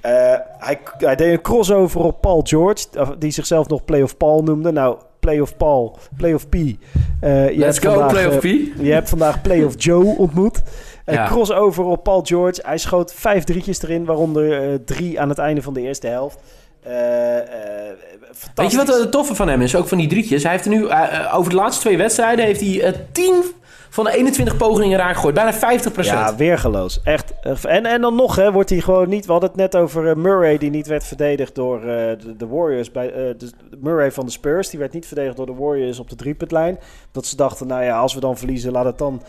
eh, 0.00 0.10
hij, 0.58 0.78
hij 0.98 1.16
deed 1.16 1.32
een 1.32 1.40
crossover 1.40 2.00
op 2.00 2.20
Paul 2.20 2.40
George, 2.44 2.86
of- 2.98 3.14
die 3.18 3.30
zichzelf 3.30 3.68
nog 3.68 3.84
Playoff 3.84 4.16
Paul 4.16 4.42
noemde. 4.42 4.72
Nou, 4.72 4.96
Playoff 5.20 5.56
Paul, 5.56 5.98
Playoff 6.16 6.48
P. 6.48 6.54
Eh, 6.54 6.64
je 7.50 7.56
Let's 7.58 7.62
hebt 7.62 7.78
go, 7.78 7.90
vandaag, 7.90 8.10
Playoff 8.10 8.34
eh, 8.34 8.40
P. 8.40 8.72
je 8.82 8.92
hebt 8.92 9.08
vandaag 9.08 9.42
Playoff 9.42 9.74
Joe 9.78 10.04
ontmoet. 10.04 10.62
Ja. 11.06 11.26
crossover 11.26 11.84
op 11.84 12.02
Paul 12.02 12.20
George. 12.24 12.60
Hij 12.66 12.78
schoot 12.78 13.12
vijf 13.14 13.44
drietjes 13.44 13.82
erin, 13.82 14.04
waaronder 14.04 14.84
drie 14.84 15.20
aan 15.20 15.28
het 15.28 15.38
einde 15.38 15.62
van 15.62 15.74
de 15.74 15.80
eerste 15.80 16.06
helft. 16.06 16.38
Weet 18.54 18.70
je 18.70 18.76
wat 18.76 18.88
het 18.98 19.10
toffe 19.10 19.34
van 19.34 19.48
hem 19.48 19.62
is? 19.62 19.74
Ook 19.76 19.88
van 19.88 19.98
die 19.98 20.08
drietjes. 20.08 20.42
Hij 20.42 20.52
heeft 20.52 20.64
er 20.64 20.70
nu, 20.70 20.88
over 21.32 21.50
de 21.50 21.56
laatste 21.56 21.80
twee 21.82 21.96
wedstrijden, 21.96 22.44
heeft 22.44 22.60
hij 22.60 23.06
10 23.12 23.42
van 23.90 24.04
de 24.04 24.12
21 24.16 24.56
pogingen 24.56 24.98
raak 24.98 25.14
gegooid. 25.14 25.34
Bijna 25.34 25.54
50% 25.54 25.94
Ja, 25.94 26.36
weergeloos. 26.36 27.00
Echt. 27.02 27.32
eh, 27.40 27.64
En, 27.64 27.86
en 27.86 28.00
dan 28.00 28.14
nog, 28.14 28.36
hè, 28.36 28.52
wordt 28.52 28.70
hij 28.70 28.80
gewoon 28.80 29.08
niet... 29.08 29.26
We 29.26 29.32
hadden 29.32 29.50
het 29.50 29.58
net 29.58 29.76
over 29.76 30.08
eh, 30.08 30.16
Murray, 30.16 30.58
die 30.58 30.70
niet 30.70 30.86
werd 30.86 31.04
verdedigd 31.04 31.54
door 31.54 31.78
eh, 31.78 32.12
de, 32.36 32.46
Warriors. 32.46 32.90
Bij, 32.90 33.08
de, 33.38 33.50
Murray 33.78 34.12
van 34.12 34.24
de 34.24 34.32
Spurs, 34.32 34.70
die 34.70 34.78
werd 34.78 34.92
niet 34.92 35.06
verdedigd 35.06 35.36
door 35.36 35.46
de 35.46 35.54
Warriors 35.54 35.98
op 35.98 36.10
de 36.10 36.16
driepuntlijn. 36.16 36.78
Dat 37.12 37.26
ze 37.26 37.36
dachten, 37.36 37.66
nou 37.66 37.84
ja, 37.84 37.98
als 37.98 38.14
we 38.14 38.20
dan 38.20 38.36
verliezen, 38.38 38.72
laat 38.72 38.84
het 38.84 38.98
dan 38.98 39.22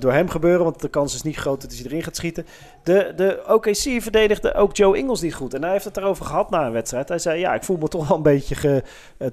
door 0.00 0.12
hem 0.12 0.28
gebeuren. 0.28 0.64
Want 0.64 0.80
de 0.80 0.88
kans 0.88 1.14
is 1.14 1.22
niet 1.22 1.36
groot 1.36 1.60
dat 1.60 1.72
hij 1.74 1.84
erin 1.84 2.02
gaat 2.02 2.16
schieten. 2.16 2.46
De, 2.82 3.12
de 3.16 3.42
OKC 3.48 4.02
verdedigde 4.02 4.54
ook 4.54 4.76
Joe 4.76 4.96
Ingles 4.96 5.20
niet 5.20 5.34
goed. 5.34 5.54
En 5.54 5.62
hij 5.62 5.72
heeft 5.72 5.84
het 5.84 5.96
erover 5.96 6.24
gehad 6.24 6.50
na 6.50 6.66
een 6.66 6.72
wedstrijd. 6.72 7.08
Hij 7.08 7.18
zei, 7.18 7.40
ja, 7.40 7.54
ik 7.54 7.64
voel 7.64 7.76
me 7.76 7.88
toch 7.88 8.08
wel 8.08 8.16
een 8.16 8.22
beetje 8.22 8.54
ge, 8.54 8.82
eh, 9.18 9.28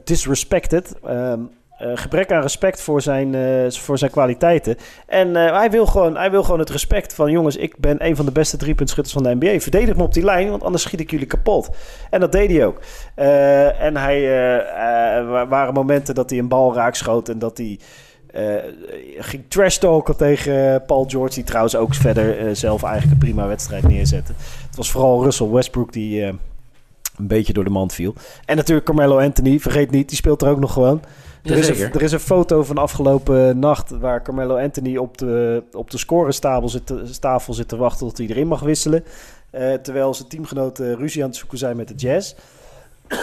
eh, 1.76 1.92
gebrek 1.96 2.32
aan 2.32 2.42
respect 2.42 2.82
voor 2.82 3.02
zijn, 3.02 3.36
eh, 3.36 3.72
voor 3.72 3.98
zijn 3.98 4.12
kwaliteiten. 4.12 4.78
En 5.08 5.36
eh, 5.36 5.58
hij, 5.58 5.72
wil 5.72 5.86
gewoon, 5.86 6.18
hij 6.18 6.32
wil 6.32 6.44
gewoon 6.44 6.60
het 6.60 6.70
respect 6.70 7.14
van... 7.14 7.32
jongens, 7.32 7.56
ik 7.56 7.78
ben 7.78 8.06
een 8.06 8.16
van 8.16 8.26
de 8.26 8.32
beste 8.32 8.58
driepuntschutters 8.58 9.14
van 9.14 9.24
de 9.24 9.36
NBA. 9.36 9.60
Verdedig 9.60 9.96
me 9.96 10.04
op 10.04 10.14
die 10.14 10.24
lijn, 10.24 10.50
want 10.50 10.64
anders 10.64 10.84
schiet 10.84 11.00
ik 11.00 11.12
jullie 11.12 11.26
kapot. 11.26 11.70
En 12.10 12.20
dat 12.20 12.32
deed 12.32 12.52
hij 12.52 12.66
ook. 12.66 12.82
En 13.80 13.98
hij, 13.98 14.28
er 15.16 15.48
waren 15.48 15.74
momenten 15.74 16.16
dat 16.16 16.30
hij 16.30 16.40
een 16.40 16.48
bal 16.48 16.74
raak 16.74 16.96
schoot... 16.96 17.30
en 17.30 17.40
dat 17.40 17.58
hij 17.58 17.80
ging 19.18 19.44
trash 19.48 19.78
talken 19.78 20.18
tegen 20.18 20.86
Paul 20.86 21.06
George... 21.08 21.34
die 21.34 21.44
trouwens 21.44 21.76
ook 21.76 21.94
verder 21.94 22.56
zelf 22.56 22.84
eigenlijk 22.84 23.14
een 23.14 23.28
prima 23.28 23.48
wedstrijd 23.48 23.88
neerzette. 23.88 24.34
Het 24.68 24.76
was 24.76 24.92
vooral 24.92 25.24
Russell 25.24 25.50
Westbrook 25.50 25.94
die... 25.94 26.24
een 26.24 26.40
beetje 27.18 27.54
door 27.54 27.64
de 27.64 27.70
mand 27.70 27.94
viel. 27.94 28.14
En 28.46 28.56
natuurlijk 28.56 28.86
Carmelo 28.86 29.20
Anthony, 29.20 29.60
vergeet 29.60 29.92
niet, 29.92 30.08
die 30.10 30.18
speelt 30.18 30.42
er 30.42 30.50
ook 30.50 30.60
nog 30.60 30.74
gewoon. 30.74 31.02
Er 31.46 31.58
is, 31.58 31.70
een, 31.82 31.94
er 31.94 32.02
is 32.02 32.12
een 32.12 32.20
foto 32.20 32.64
van 32.64 32.78
afgelopen 32.78 33.60
nacht 33.60 33.90
waar 33.90 34.22
Carmelo 34.24 34.58
Anthony 34.58 34.98
op 34.98 35.18
de, 35.18 35.64
op 35.72 35.92
de 35.92 35.98
zit, 36.70 36.94
tafel 37.22 37.54
zit 37.54 37.68
te 37.68 37.76
wachten 37.78 38.08
tot 38.08 38.18
hij 38.18 38.28
erin 38.28 38.48
mag 38.48 38.60
wisselen. 38.60 39.04
Eh, 39.50 39.74
terwijl 39.74 40.14
zijn 40.14 40.28
teamgenoten 40.28 40.96
ruzie 40.98 41.22
aan 41.24 41.30
het 41.30 41.38
zoeken 41.38 41.58
zijn 41.58 41.76
met 41.78 41.88
de 41.88 41.94
Jazz. 41.94 42.34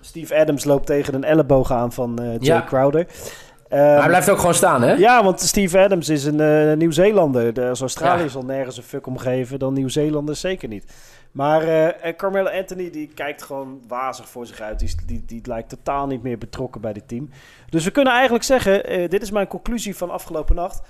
Steve 0.00 0.34
Adams 0.36 0.64
loopt 0.64 0.86
tegen 0.86 1.14
een 1.14 1.24
elleboog 1.24 1.72
aan 1.72 1.92
van 1.92 2.18
eh 2.18 2.24
Jay 2.26 2.38
Ja. 2.40 2.64
Crowder. 2.66 3.06
Maar 3.68 3.80
Ehm, 3.80 3.98
hij 3.98 4.08
blijft 4.08 4.30
ook 4.30 4.38
gewoon 4.38 4.54
staan, 4.54 4.82
hè? 4.82 4.92
ja, 4.92 5.24
want 5.24 5.40
Steve 5.40 5.78
Adams 5.78 6.08
is 6.08 6.24
een 6.24 6.40
eh, 6.40 6.76
Nieuw-Zeelander. 6.76 7.52
De- 7.54 7.68
Als 7.68 7.80
Australië 7.80 8.22
Ja. 8.22 8.28
zal 8.28 8.42
nergens 8.44 8.76
een 8.76 8.82
fuck 8.82 9.06
om 9.06 9.18
geven, 9.18 9.58
dan 9.58 9.72
Nieuw-Zeelanders 9.74 10.40
zeker 10.40 10.68
niet. 10.68 10.84
Maar 11.32 11.62
en 11.88 12.16
Carmelo 12.16 12.50
Anthony 12.50 12.90
die 12.90 13.08
kijkt 13.14 13.42
gewoon 13.42 13.82
wazig 13.88 14.28
voor 14.28 14.46
zich 14.46 14.60
uit. 14.60 14.78
Die, 14.78 14.94
die, 15.06 15.24
die 15.26 15.40
lijkt 15.44 15.68
totaal 15.68 16.06
niet 16.06 16.22
meer 16.22 16.38
betrokken 16.38 16.80
bij 16.80 16.92
dit 16.92 17.08
team. 17.08 17.30
Dus 17.70 17.84
we 17.84 17.90
kunnen 17.90 18.12
eigenlijk 18.12 18.44
zeggen, 18.44 18.84
eh, 18.84 19.08
dit 19.08 19.22
is 19.22 19.30
mijn 19.30 19.46
conclusie 19.46 19.96
van 19.96 20.10
afgelopen 20.10 20.54
nacht. 20.54 20.82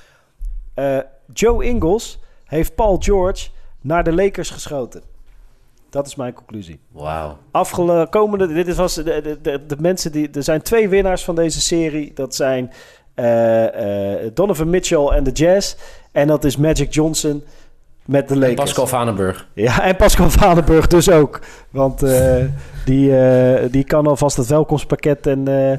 Eh, 0.74 0.98
Joe 1.32 1.64
Ingles 1.64 2.18
heeft 2.44 2.74
Paul 2.74 2.96
George 2.98 3.48
naar 3.80 4.04
de 4.04 4.12
Lakers 4.12 4.50
geschoten. 4.50 5.02
Dat 5.90 6.06
is 6.06 6.14
mijn 6.14 6.32
conclusie. 6.32 6.80
Wauw. 6.90 7.38
Afgekomende, 7.50 8.46
dit 8.46 8.74
was 8.74 8.94
de, 8.94 9.02
de, 9.02 9.38
de, 9.42 9.66
de 9.66 9.76
mensen 9.78 10.12
die. 10.12 10.30
Er 10.30 10.42
zijn 10.42 10.62
twee 10.62 10.88
winnaars 10.88 11.24
van 11.24 11.34
deze 11.34 11.60
serie. 11.60 12.12
Dat 12.14 12.34
zijn 12.34 12.72
Donovan 14.34 14.70
Mitchell 14.70 15.06
en 15.06 15.24
de 15.24 15.30
Jazz. 15.30 15.76
En 16.12 16.26
dat 16.26 16.44
is 16.44 16.56
Magic 16.56 16.94
Johnson 16.94 17.44
met 18.04 18.28
de 18.28 18.36
Lakers. 18.38 18.54
Pascal 18.54 18.86
Vanenburg. 18.86 19.48
Ja, 19.54 19.82
en 19.82 19.96
Pascal 19.96 20.30
Vadenburg 20.30 20.86
dus 20.86 21.10
ook. 21.10 21.40
Want 21.70 22.02
eh, 22.02 22.44
die, 22.84 23.18
eh, 23.18 23.70
die 23.70 23.84
kan 23.84 24.06
alvast 24.06 24.36
het 24.36 24.46
welkomstpakket 24.46 25.26
en, 25.26 25.48
eh, 25.48 25.78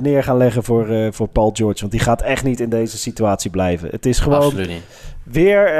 neer 0.00 0.22
gaan 0.22 0.36
leggen 0.36 0.62
voor, 0.62 1.12
voor 1.12 1.28
Paul 1.28 1.50
George. 1.54 1.80
Want 1.80 1.92
die 1.92 2.00
gaat 2.00 2.22
echt 2.22 2.44
niet 2.44 2.60
in 2.60 2.68
deze 2.68 2.98
situatie 2.98 3.50
blijven. 3.50 3.88
Het 3.90 4.06
is 4.06 4.18
gewoon 4.18 4.40
Absoluut 4.40 4.68
niet. 4.68 4.82
weer... 5.22 5.70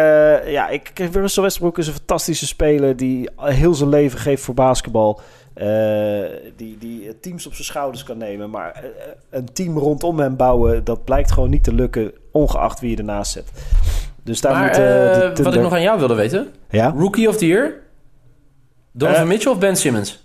ja, 0.50 0.68
ik, 0.68 0.92
Russell 1.12 1.42
Westbrook 1.42 1.78
is 1.78 1.87
een 1.87 1.92
fantastische 1.92 2.46
speler... 2.46 2.96
die 2.96 3.28
heel 3.37 3.74
zijn 3.74 3.88
leven 3.88 4.18
geeft 4.18 4.42
voor 4.42 4.54
basketbal. 4.54 5.20
Die, 6.56 6.78
die 6.78 7.20
teams 7.20 7.46
op 7.46 7.52
zijn 7.52 7.66
schouders 7.66 8.04
kan 8.04 8.18
nemen. 8.18 8.50
Maar 8.50 8.85
een 9.30 9.52
team 9.52 9.78
rondom 9.78 10.18
hem 10.18 10.37
bouwen... 10.37 10.85
dat 10.85 11.04
blijkt 11.04 11.32
gewoon 11.32 11.50
niet 11.50 11.64
te 11.64 11.74
lukken... 11.74 12.12
ongeacht 12.30 12.80
wie 12.80 12.90
je 12.90 12.96
ernaast 12.96 13.32
zet. 13.32 13.50
Dus 14.27 14.41
daar 14.41 14.53
Maar 14.53 14.67
moet... 14.67 14.77
eh, 14.77 15.27
eh, 15.27 15.35
de 15.35 15.43
wat 15.43 15.55
ik 15.55 15.61
nog 15.61 15.73
aan 15.73 15.83
jou 15.83 15.99
wilde 15.99 16.15
weten. 16.15 16.49
Ja? 16.71 16.95
Rookie 16.97 17.29
of 17.29 17.37
the 17.37 17.47
Year? 17.47 17.73
Donovan 18.93 19.23
Eh, 19.23 19.29
Mitchell 19.29 19.53
of 19.53 19.59
Ben 19.59 19.77
Simmons? 19.77 20.25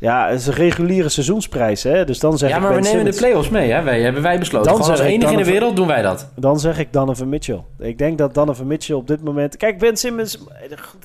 Ja, 0.00 0.28
het 0.28 0.40
is 0.40 0.46
een 0.46 0.52
reguliere 0.54 1.08
seizoensprijs, 1.08 1.82
hè? 1.82 2.04
Dus 2.04 2.18
dan 2.18 2.38
zeg 2.38 2.50
Ja, 2.50 2.56
ik 2.56 2.62
maar 2.62 2.74
we 2.74 2.80
nemen 2.80 3.04
de 3.04 3.12
play-offs 3.16 3.48
mee, 3.48 3.70
hè? 3.70 3.82
Wij, 3.82 4.00
hebben 4.02 4.22
wij 4.22 4.38
besloten. 4.38 4.68
Dan 4.72 4.76
Gewoon 4.76 4.98
als 4.98 5.06
enige 5.06 5.32
in 5.32 5.38
de 5.38 5.44
wereld 5.44 5.76
doen 5.76 5.86
wij 5.86 6.02
dat. 6.02 6.28
Dan 6.36 6.60
zeg 6.60 6.78
ik 6.78 6.92
Donovan 6.92 7.28
Mitchell. 7.28 7.62
Ik 7.78 7.98
denk 7.98 8.18
dat 8.18 8.34
Donovan 8.34 8.66
Mitchell 8.66 8.96
op 8.96 9.06
dit 9.06 9.22
moment... 9.24 9.56
Kijk, 9.56 9.78
Ben 9.78 9.96
Simmons, 9.96 10.38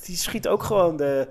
die 0.04 0.16
schiet 0.16 0.48
ook 0.48 0.62
gewoon 0.62 0.96
de... 0.96 1.28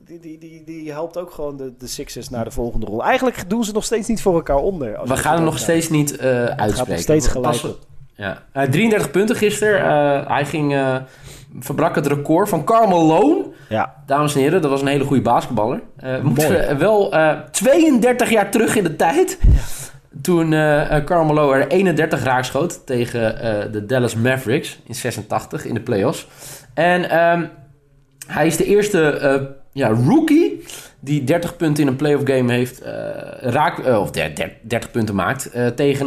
Die, 0.00 0.20
die, 0.20 0.38
die, 0.38 0.62
die 0.64 0.90
helpt 0.92 1.18
ook 1.18 1.30
gewoon 1.30 1.56
de, 1.56 1.72
de 1.78 1.86
Sixers 1.86 2.28
naar 2.28 2.44
de 2.44 2.50
volgende 2.50 2.86
ronde. 2.86 3.02
Eigenlijk 3.02 3.50
doen 3.50 3.64
ze 3.64 3.72
nog 3.72 3.84
steeds 3.84 4.08
niet 4.08 4.22
voor 4.22 4.34
elkaar 4.34 4.56
onder. 4.56 4.90
We 4.90 5.06
gaan 5.06 5.16
het 5.16 5.24
hem 5.24 5.44
nog 5.44 5.58
steeds 5.58 5.88
niet 5.88 6.16
eh 6.16 6.28
uitspreken. 6.30 6.74
gaat 6.74 6.88
nog 6.88 6.98
steeds 6.98 7.28
gelijk 7.28 7.60
Pas-. 7.60 7.76
Ja. 8.16 8.42
Eh, 8.52 8.62
33 8.62 9.10
punten 9.10 9.36
gisteren. 9.36 9.80
Eh, 9.80 10.28
hij 10.28 10.44
ging, 10.44 10.74
eh, 10.74 10.96
verbrak 11.60 11.94
het 11.94 12.06
record 12.06 12.48
van 12.48 12.64
Karl 12.64 12.88
Malone. 12.88 13.44
Ja, 13.68 13.94
Dames 14.06 14.34
en 14.34 14.40
heren, 14.40 14.62
dat 14.62 14.70
was 14.70 14.80
een 14.80 14.86
hele 14.86 15.04
goede 15.04 15.22
basketballer. 15.22 15.80
Eh 15.96 16.20
moeten 16.20 16.48
we 16.48 16.76
wel 16.76 17.12
eh, 17.12 17.30
32 17.50 18.30
jaar 18.30 18.50
terug 18.50 18.76
in 18.76 18.84
de 18.84 18.96
tijd. 18.96 19.38
Toen 20.22 20.52
eh 20.52 20.96
eh, 20.96 21.04
Karl 21.04 21.24
Malone 21.24 21.62
er 21.62 21.68
31 21.68 22.22
raakschoot 22.24 22.86
tegen 22.86 23.40
eh, 23.40 23.72
de 23.72 23.86
Dallas 23.86 24.14
Mavericks 24.14 24.78
in 24.86 24.94
86 24.94 25.64
in 25.64 25.74
de 25.74 25.80
playoffs. 25.80 26.26
En 26.74 27.10
ehm, 27.10 27.44
hij 28.26 28.46
is 28.46 28.56
de 28.56 28.64
eerste 28.64 29.10
eh, 29.10 29.42
ja, 29.72 29.88
rookie 29.88 30.53
die 31.04 31.24
30 31.24 31.56
punten 31.56 31.82
in 31.82 31.88
een 31.88 31.96
playoff 31.96 32.24
game 32.26 32.52
heeft 32.52 32.80
eh, 32.80 32.92
raak, 33.40 33.78
eh, 33.78 34.00
of 34.00 34.10
der- 34.10 34.34
der- 34.34 34.52
30 34.62 34.90
punten 34.90 35.14
maakt 35.14 35.50
eh, 35.50 35.66
tegen 35.66 36.06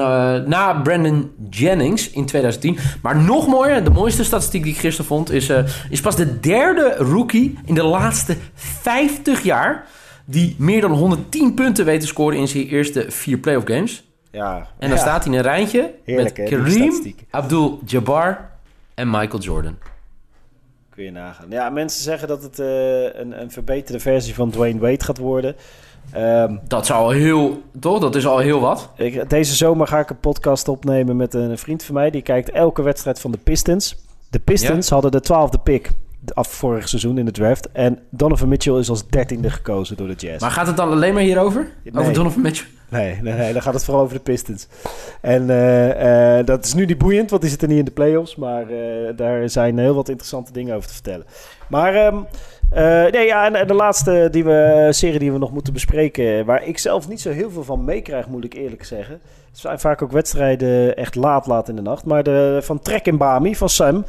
na 0.49 0.73
Brandon 0.73 1.31
Jennings 1.49 2.09
in 2.09 2.25
2010. 2.25 2.77
Maar 3.01 3.15
nog 3.17 3.47
mooier, 3.47 3.83
de 3.83 3.89
mooiste 3.89 4.23
statistiek 4.23 4.63
die 4.63 4.73
ik 4.73 4.79
gisteren 4.79 5.05
vond, 5.07 5.31
is, 5.31 5.51
is 5.89 6.01
pas 6.01 6.15
de 6.15 6.39
derde 6.39 6.95
rookie 6.97 7.57
in 7.65 7.73
de 7.75 7.83
laatste 7.83 8.35
50 8.55 9.43
jaar 9.43 9.85
die 10.25 10.55
meer 10.57 10.81
dan 10.81 10.91
110 10.91 11.53
punten 11.53 11.85
weet 11.85 12.01
te 12.01 12.07
scoren 12.07 12.37
in 12.39 12.47
zijn 12.47 12.67
eerste 12.67 13.05
vier 13.09 13.37
playoff 13.37 13.65
games. 13.67 14.03
ja. 14.31 14.55
En 14.57 14.87
dan 14.89 14.97
Ja. 14.97 15.03
staat 15.03 15.23
hij 15.23 15.33
in 15.33 15.37
een 15.39 15.45
rijtje 15.45 15.91
Heerlijk, 16.05 16.37
met 16.37 16.49
Kareem. 16.49 17.15
Abdul-Jabbar 17.29 18.49
en 18.95 19.09
Michael 19.09 19.39
Jordan. 19.41 19.77
Kun 20.97 21.05
je 21.05 21.11
nagaan. 21.11 21.45
Ja, 21.49 21.69
mensen 21.69 22.03
zeggen 22.03 22.27
dat 22.27 22.43
het 22.43 22.59
eh, 22.59 23.03
een, 23.03 23.41
een 23.41 23.51
verbeterde 23.51 23.99
versie 23.99 24.33
van 24.33 24.49
Dwayne 24.49 24.79
Wade 24.79 25.03
gaat 25.03 25.17
worden. 25.17 25.55
Ehm, 26.11 26.55
Dat 26.67 26.83
is 26.83 26.91
al 26.91 27.09
heel, 27.09 27.61
toch? 27.79 27.99
Dat 27.99 28.15
is 28.15 28.27
al 28.27 28.37
heel 28.37 28.59
wat. 28.59 28.89
Ik, 28.95 29.29
deze 29.29 29.55
zomer 29.55 29.87
ga 29.87 29.99
ik 29.99 30.09
een 30.09 30.19
podcast 30.19 30.67
opnemen 30.67 31.15
met 31.17 31.33
een 31.33 31.57
vriend 31.57 31.83
van 31.83 31.95
mij. 31.95 32.09
Die 32.09 32.21
kijkt 32.21 32.51
elke 32.51 32.81
wedstrijd 32.81 33.19
van 33.19 33.31
de 33.31 33.37
Pistons. 33.37 33.95
De 34.29 34.39
Pistons 34.39 34.89
hadden 34.89 35.11
de 35.11 35.19
twaalfde 35.19 35.59
pick 35.59 35.89
af 36.35 36.47
vorig 36.47 36.89
seizoen 36.89 37.17
in 37.17 37.25
de 37.25 37.31
draft. 37.31 37.71
En 37.71 37.99
Donovan 38.09 38.47
Mitchell 38.47 38.77
is 38.77 38.89
als 38.89 39.07
dertiende 39.07 39.49
gekozen 39.49 39.97
door 39.97 40.07
de 40.07 40.13
Jazz. 40.13 40.41
Maar 40.41 40.51
gaat 40.51 40.67
het 40.67 40.77
dan 40.77 40.91
alleen 40.91 41.13
maar 41.13 41.23
hierover? 41.23 41.67
Nee. 41.83 42.01
Over 42.01 42.13
Donovan 42.13 42.41
Mitchell? 42.41 42.67
Nee, 42.89 43.19
nee, 43.21 43.33
nee, 43.33 43.53
dan 43.53 43.61
gaat 43.61 43.73
het 43.73 43.83
vooral 43.83 44.03
over 44.03 44.15
de 44.15 44.23
Pistons. 44.23 44.67
En 45.21 45.49
eh, 45.49 46.39
eh, 46.39 46.45
dat 46.45 46.65
is 46.65 46.73
nu 46.73 46.85
niet 46.85 46.97
boeiend, 46.97 47.29
want 47.29 47.41
die 47.41 47.51
zitten 47.51 47.69
niet 47.69 47.77
in 47.77 47.85
de 47.85 47.91
playoffs. 47.91 48.35
Maar 48.35 48.69
eh, 48.69 49.15
daar 49.15 49.49
zijn 49.49 49.77
heel 49.77 49.95
wat 49.95 50.09
interessante 50.09 50.51
dingen 50.51 50.75
over 50.75 50.87
te 50.87 50.93
vertellen. 50.93 51.25
Maar 51.69 51.95
ehm, 51.95 52.17
eh, 52.69 53.11
nee, 53.11 53.25
ja, 53.25 53.45
en, 53.45 53.55
en 53.55 53.67
de 53.67 53.73
laatste 53.73 54.27
die 54.31 54.43
we, 54.43 54.87
serie 54.89 55.19
die 55.19 55.31
we 55.31 55.37
nog 55.37 55.51
moeten 55.51 55.73
bespreken... 55.73 56.45
waar 56.45 56.63
ik 56.63 56.77
zelf 56.77 57.07
niet 57.07 57.21
zo 57.21 57.31
heel 57.31 57.51
veel 57.51 57.63
van 57.63 57.85
meekrijg, 57.85 58.27
moet 58.27 58.45
ik 58.45 58.53
eerlijk 58.53 58.83
zeggen. 58.83 59.19
Het 59.57 59.65
zijn 59.65 59.79
vaak 59.79 60.01
ook 60.01 60.11
wedstrijden 60.11 60.95
echt 60.95 61.15
laat, 61.15 61.47
laat 61.47 61.69
in 61.69 61.75
de 61.75 61.81
nacht. 61.81 62.05
Maar 62.05 62.23
de, 62.23 62.59
van 62.61 62.79
Trek 62.81 63.05
in 63.05 63.17
Bami, 63.17 63.55
van 63.55 63.69
Sam. 63.69 64.05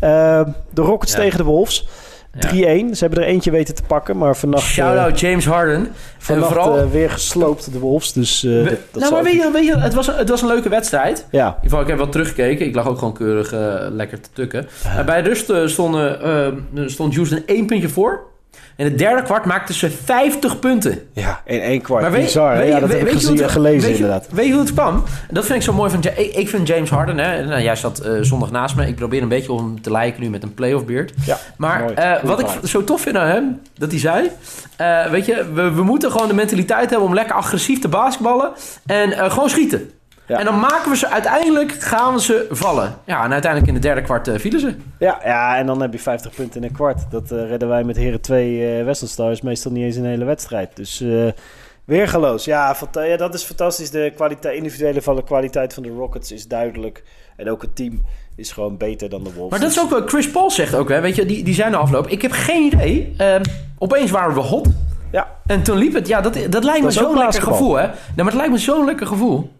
Eh, 0.00 0.40
de 0.70 0.82
Rockets 0.82 1.12
Ja. 1.12 1.18
tegen 1.18 1.38
de 1.38 1.44
Wolves. 1.44 1.86
3-1. 1.86 1.88
Ja. 2.38 2.94
Ze 2.94 2.96
hebben 3.04 3.18
er 3.18 3.24
eentje 3.28 3.50
weten 3.50 3.74
te 3.74 3.82
pakken, 3.82 4.16
maar 4.18 4.36
vannacht... 4.36 4.62
eh, 4.62 4.68
Shout-out 4.68 5.20
James 5.20 5.46
Harden. 5.46 5.88
Vannacht 6.18 6.48
en 6.48 6.54
vooral... 6.56 6.78
eh, 6.78 6.90
weer 6.90 7.10
gesloopt, 7.10 7.72
de 7.72 7.78
Wolves. 7.78 8.12
Dus, 8.12 8.44
eh, 8.44 8.50
We- 8.50 8.64
dat, 8.64 8.78
dat 8.90 9.00
nou, 9.02 9.12
maar 9.14 9.22
weet 9.22 9.32
je, 9.42 9.50
weet 9.52 9.64
je 9.66 9.76
het, 9.78 9.94
was, 9.94 10.06
het 10.06 10.28
was 10.28 10.40
een 10.42 10.48
leuke 10.48 10.68
wedstrijd. 10.68 11.26
Ja, 11.30 11.46
In 11.46 11.52
ieder 11.54 11.62
geval, 11.62 11.80
ik 11.80 11.86
heb 11.86 11.96
wel 11.96 12.08
teruggekeken. 12.08 12.66
Ik 12.66 12.74
lag 12.74 12.88
ook 12.88 12.98
gewoon 12.98 13.14
keurig 13.14 13.52
eh, 13.52 13.74
lekker 13.90 14.20
te 14.20 14.28
tukken. 14.32 14.68
Bij 15.06 15.20
rust 15.22 15.50
eh, 15.50 15.66
stonden, 15.66 16.22
eh, 16.74 16.82
stond 16.88 17.14
Houston 17.14 17.42
één 17.46 17.66
puntje 17.66 17.88
voor. 17.88 18.28
In 18.76 18.84
het 18.86 18.98
derde 18.98 19.22
kwart 19.22 19.44
maakten 19.44 19.74
ze 19.74 19.90
50 19.90 20.58
punten. 20.58 20.98
Ja, 21.12 21.40
in 21.44 21.60
één 21.60 21.80
kwart. 21.80 22.02
Maar 22.02 22.10
weet, 22.10 22.24
Bizar, 22.24 22.56
weet, 22.56 22.68
ja, 22.68 22.80
dat 22.80 22.88
weet- 22.88 22.98
heb 22.98 23.08
ik 23.08 23.14
gezien, 23.14 23.38
het- 23.38 23.50
gelezen 23.50 23.88
weet 23.88 23.94
inderdaad. 23.98 24.26
Weet 24.30 24.46
je 24.46 24.52
hoe 24.52 24.60
het 24.60 24.72
kwam? 24.72 25.02
Dat 25.30 25.44
vind 25.44 25.58
ik 25.58 25.64
zo 25.64 25.72
mooi 25.72 25.90
van... 25.90 26.00
Ik, 26.16 26.34
ik 26.34 26.48
vind 26.48 26.66
James 26.68 26.90
Harden... 26.90 27.18
Hè, 27.18 27.44
nou, 27.44 27.62
jij 27.62 27.76
zat 27.76 27.98
eh, 27.98 28.12
zondag 28.20 28.50
naast 28.50 28.76
me. 28.76 28.86
Ik 28.86 28.96
probeer 28.96 29.22
een 29.22 29.28
beetje 29.28 29.52
om 29.52 29.58
hem 29.64 29.82
te 29.82 29.90
lijken 29.90 30.22
nu 30.22 30.30
met 30.30 30.42
een 30.42 30.54
playoff 30.54 30.84
beard. 30.84 31.12
Ja, 31.24 31.38
Maar 31.56 31.90
eh, 31.92 32.22
wat 32.22 32.40
ik 32.40 32.46
zo 32.64 32.84
tof 32.84 33.00
vind 33.00 33.16
aan 33.16 33.26
hem... 33.28 33.60
Dat 33.74 33.90
hij 33.90 34.00
zei... 34.00 34.30
eh, 34.76 35.06
weet 35.06 35.26
je, 35.26 35.52
we, 35.54 35.70
we 35.70 35.82
moeten 35.82 36.10
gewoon 36.10 36.28
de 36.28 36.34
mentaliteit 36.34 36.90
hebben... 36.90 37.08
om 37.08 37.14
lekker 37.14 37.34
agressief 37.36 37.78
te 37.80 37.88
basketballen. 37.88 38.50
En 38.86 39.30
gewoon 39.30 39.48
schieten. 39.50 39.90
Ja. 40.30 40.38
En 40.38 40.44
dan 40.44 40.58
maken 40.60 40.90
we 40.90 40.96
ze... 40.96 41.08
Uiteindelijk 41.08 41.72
gaan 41.72 42.14
we 42.14 42.20
ze 42.20 42.46
vallen. 42.50 42.94
Ja, 43.04 43.24
en 43.24 43.32
uiteindelijk 43.32 43.72
in 43.72 43.80
de 43.80 43.86
derde 43.86 44.02
kwart 44.02 44.28
eh, 44.28 44.38
vielen 44.38 44.60
ze. 44.60 44.74
Ja, 44.98 45.20
ja, 45.24 45.56
en 45.56 45.66
dan 45.66 45.80
heb 45.80 45.92
je 45.92 45.98
50 45.98 46.34
punten 46.34 46.62
in 46.62 46.68
een 46.68 46.74
kwart. 46.74 47.10
Dat 47.10 47.30
eh, 47.30 47.48
redden 47.48 47.68
wij 47.68 47.84
met 47.84 47.96
Heren 47.96 48.20
2 48.20 48.78
eh 48.78 48.84
Wesselstars 48.84 49.40
meestal 49.40 49.72
niet 49.72 49.84
eens 49.84 49.96
een 49.96 50.04
hele 50.04 50.24
wedstrijd. 50.24 50.76
Dus 50.76 51.04
weergeloos. 51.84 52.44
Ja, 52.44 52.76
ja, 52.92 53.16
dat 53.16 53.34
is 53.34 53.42
fantastisch. 53.42 53.90
De 53.90 54.12
kwaliteit, 54.14 54.56
individuele 54.56 55.02
van 55.02 55.16
de 55.16 55.24
kwaliteit 55.24 55.74
van 55.74 55.82
de 55.82 55.88
Rockets 55.88 56.32
is 56.32 56.48
duidelijk. 56.48 57.02
En 57.36 57.50
ook 57.50 57.62
het 57.62 57.76
team 57.76 58.02
is 58.36 58.52
gewoon 58.52 58.76
beter 58.76 59.08
dan 59.08 59.24
de 59.24 59.32
Wolves. 59.32 59.50
Maar 59.50 59.60
dat 59.60 59.70
is 59.70 59.80
ook 59.80 59.90
wat 59.90 60.08
Chris 60.08 60.30
Paul 60.30 60.50
zegt 60.50 60.74
ook, 60.74 60.88
hè. 60.88 61.00
Weet 61.00 61.16
je, 61.16 61.26
die, 61.26 61.44
die 61.44 61.54
zijn 61.54 61.70
de 61.70 61.76
afloop. 61.76 62.06
Ik 62.06 62.22
heb 62.22 62.32
geen 62.32 62.62
idee. 62.62 63.14
Ehm, 63.16 63.42
opeens 63.78 64.10
waren 64.10 64.34
we 64.34 64.40
hot. 64.40 64.68
Ja, 65.12 65.28
En 65.46 65.62
toen 65.62 65.76
liep 65.76 65.94
het. 65.94 66.06
Ja, 66.08 66.20
dat, 66.20 66.34
dat 66.50 66.64
lijkt 66.64 66.80
me 66.80 66.84
Dat 66.84 66.94
zo'n 66.94 67.18
lekker 67.18 67.42
gevoel, 67.42 67.74
hè. 67.74 67.86
Nou, 67.86 67.96
maar 68.14 68.24
het 68.24 68.34
lijkt 68.34 68.52
me 68.52 68.58
zo'n 68.58 68.84
lekker 68.84 69.06
gevoel. 69.06 69.50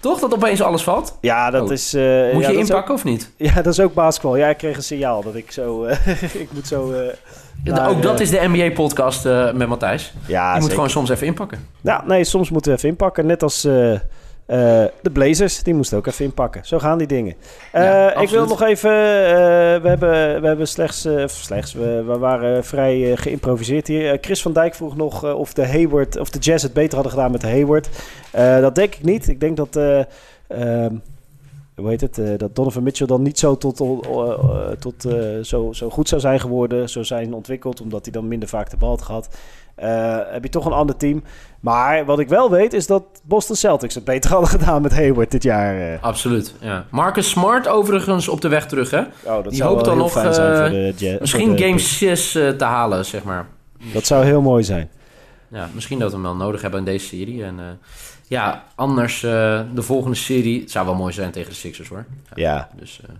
Toch? 0.00 0.20
Dat 0.20 0.34
opeens 0.34 0.62
alles 0.62 0.82
valt? 0.82 1.18
ja 1.20 1.50
dat 1.50 1.62
Oh. 1.62 1.72
is... 1.72 1.94
eh, 1.94 2.02
Moet 2.32 2.42
ja, 2.42 2.48
je 2.48 2.54
ook- 2.54 2.60
inpakken 2.60 2.94
of 2.94 3.04
niet? 3.04 3.30
ja, 3.36 3.54
dat 3.54 3.66
is 3.66 3.80
ook 3.80 3.94
basketbal. 3.94 4.36
Ja, 4.36 4.48
ik 4.48 4.56
kreeg 4.56 4.76
een 4.76 4.82
signaal 4.82 5.22
dat 5.22 5.34
ik 5.34 5.50
zo... 5.52 5.84
eh, 5.84 6.22
ik 6.42 6.48
moet 6.52 6.66
zo... 6.66 6.92
eh, 6.92 7.14
Ja, 7.64 7.74
naar, 7.74 7.88
ook 7.90 8.02
dat 8.02 8.20
is 8.20 8.30
de 8.30 8.48
NBA-podcast 8.48 9.24
met 9.54 9.68
Matthijs. 9.68 10.12
Ja, 10.26 10.44
Je 10.46 10.52
moet 10.52 10.60
zeker. 10.60 10.74
gewoon 10.74 10.90
soms 10.90 11.10
even 11.10 11.26
inpakken. 11.26 11.66
Ja, 11.80 12.04
nee, 12.06 12.24
soms 12.24 12.50
moeten 12.50 12.70
we 12.72 12.76
even 12.76 12.88
inpakken. 12.88 13.26
Net 13.26 13.42
als 13.42 13.68
eh, 14.48 14.84
de 15.02 15.10
Blazers, 15.12 15.62
die 15.62 15.74
moesten 15.74 15.98
ook 15.98 16.06
even 16.06 16.24
inpakken. 16.24 16.64
Zo 16.64 16.78
gaan 16.78 16.98
die 16.98 17.06
dingen. 17.06 17.34
Eh, 17.72 17.82
Ja, 17.82 18.14
ik 18.14 18.28
wil 18.28 18.46
nog 18.46 18.62
even... 18.62 18.90
eh, 18.90 19.82
we, 19.82 19.88
hebben, 19.88 20.40
we 20.40 20.46
hebben 20.46 20.68
slechts... 20.68 21.08
slechts, 21.26 21.72
we, 21.72 22.02
we 22.06 22.18
waren 22.18 22.64
vrij 22.64 23.16
geïmproviseerd 23.16 23.86
hier. 23.86 24.18
Chris 24.20 24.42
van 24.42 24.52
Dijk 24.52 24.74
vroeg 24.74 24.96
nog 24.96 25.34
of 25.34 25.52
de 25.52 25.66
Hayward... 25.66 26.18
of 26.18 26.30
de 26.30 26.38
Jazz 26.38 26.62
het 26.62 26.72
beter 26.72 26.94
hadden 26.94 27.12
gedaan 27.12 27.30
met 27.30 27.40
de 27.40 27.48
Hayward. 27.48 27.88
Dat 28.60 28.74
denk 28.74 28.94
ik 28.94 29.02
niet. 29.02 29.28
Ik 29.28 29.40
denk 29.40 29.56
dat... 29.56 29.78
hoe 31.78 31.88
heet 31.88 32.00
het? 32.00 32.18
eh, 32.18 32.38
dat 32.38 32.56
Donovan 32.56 32.82
Mitchell 32.82 33.06
dan 33.06 33.22
niet 33.22 33.38
zo 33.38 33.56
tot, 33.56 33.80
eh, 33.80 34.70
tot 34.78 35.04
eh, 35.04 35.38
zo, 35.42 35.72
zo 35.72 35.90
goed 35.90 36.08
zou 36.08 36.20
zijn 36.20 36.40
geworden, 36.40 36.88
zo 36.88 37.02
zijn 37.02 37.34
ontwikkeld, 37.34 37.80
omdat 37.80 38.04
hij 38.04 38.12
dan 38.12 38.28
minder 38.28 38.48
vaak 38.48 38.70
de 38.70 38.76
bal 38.76 38.88
had 38.88 39.02
gehad. 39.02 39.28
Eh, 39.78 40.18
heb 40.30 40.42
je 40.42 40.48
toch 40.48 40.64
een 40.64 40.72
ander 40.72 40.96
team. 40.96 41.22
Maar 41.60 42.04
wat 42.04 42.18
ik 42.18 42.28
wel 42.28 42.50
weet 42.50 42.72
is 42.72 42.86
dat 42.86 43.02
Boston 43.22 43.56
Celtics 43.56 43.94
het 43.94 44.04
beter 44.04 44.30
hadden 44.34 44.48
gedaan 44.48 44.82
met 44.82 44.92
Hayward 44.92 45.30
dit 45.30 45.42
jaar. 45.42 45.98
Absoluut, 46.00 46.54
ja. 46.60 46.86
Marcus 46.90 47.28
Smart 47.28 47.68
overigens 47.68 48.28
op 48.28 48.40
de 48.40 48.48
weg 48.48 48.66
terug, 48.66 48.90
hè. 48.90 49.00
Oh, 49.00 49.44
dat 49.44 49.50
Die 49.50 49.62
hoopt 49.62 49.84
dan 49.84 49.98
nog. 49.98 50.14
Misschien 51.20 51.46
game 51.46 51.54
Kings. 51.54 51.98
6 51.98 52.34
eh, 52.34 52.48
te 52.48 52.64
halen, 52.64 53.04
zeg 53.04 53.24
maar. 53.24 53.46
Dat 53.92 54.06
zou 54.06 54.24
heel 54.24 54.40
mooi 54.40 54.64
zijn. 54.64 54.90
Ja, 55.48 55.68
misschien 55.74 55.98
dat 55.98 56.08
we 56.08 56.14
hem 56.14 56.24
wel 56.24 56.36
nodig 56.36 56.62
hebben 56.62 56.80
in 56.80 56.86
deze 56.86 57.06
serie. 57.06 57.44
En, 57.44 57.58
ja, 58.28 58.62
anders 58.74 59.22
eh, 59.22 59.60
de 59.74 59.82
volgende 59.82 60.16
serie... 60.16 60.60
Het 60.60 60.70
zou 60.70 60.86
wel 60.86 60.94
mooi 60.94 61.12
zijn 61.12 61.30
tegen 61.30 61.48
de 61.50 61.54
Sixers, 61.56 61.88
hoor. 61.88 62.04
Ja. 62.34 62.68
Dus, 62.78 63.00
eh. 63.04 63.10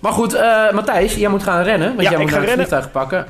Maar 0.00 0.12
goed, 0.12 0.34
eh, 0.34 0.72
Matthijs, 0.72 1.14
jij 1.14 1.28
moet 1.28 1.42
gaan 1.42 1.62
rennen. 1.62 1.88
Want 1.88 2.02
Ja, 2.02 2.10
jij 2.10 2.18
moet 2.20 2.30
naar 2.30 2.40
het 2.40 2.48
rennen. 2.48 2.66
vliegtuig 2.66 2.90
pakken. 2.92 3.26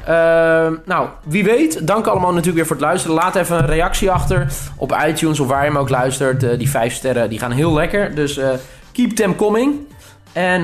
Nou, 0.85 1.09
wie 1.25 1.45
weet. 1.45 1.87
Dank 1.87 2.07
allemaal 2.07 2.31
natuurlijk 2.31 2.57
weer 2.57 2.67
voor 2.67 2.77
het 2.77 2.85
luisteren. 2.85 3.17
Laat 3.17 3.35
even 3.37 3.59
een 3.59 3.67
reactie 3.67 4.11
achter 4.11 4.47
op 4.77 4.97
iTunes 5.07 5.41
of 5.41 5.49
waar 5.49 5.65
je 5.65 5.69
hem 5.71 5.79
ook 5.79 5.89
luistert. 5.89 6.59
Die 6.59 6.71
vijf 6.71 6.95
sterren, 6.95 7.29
die 7.29 7.39
gaan 7.39 7.53
heel 7.53 7.73
lekker. 7.73 8.15
Dus 8.15 8.41
keep 8.93 9.11
them 9.11 9.37
coming. 9.37 9.75
En 10.33 10.61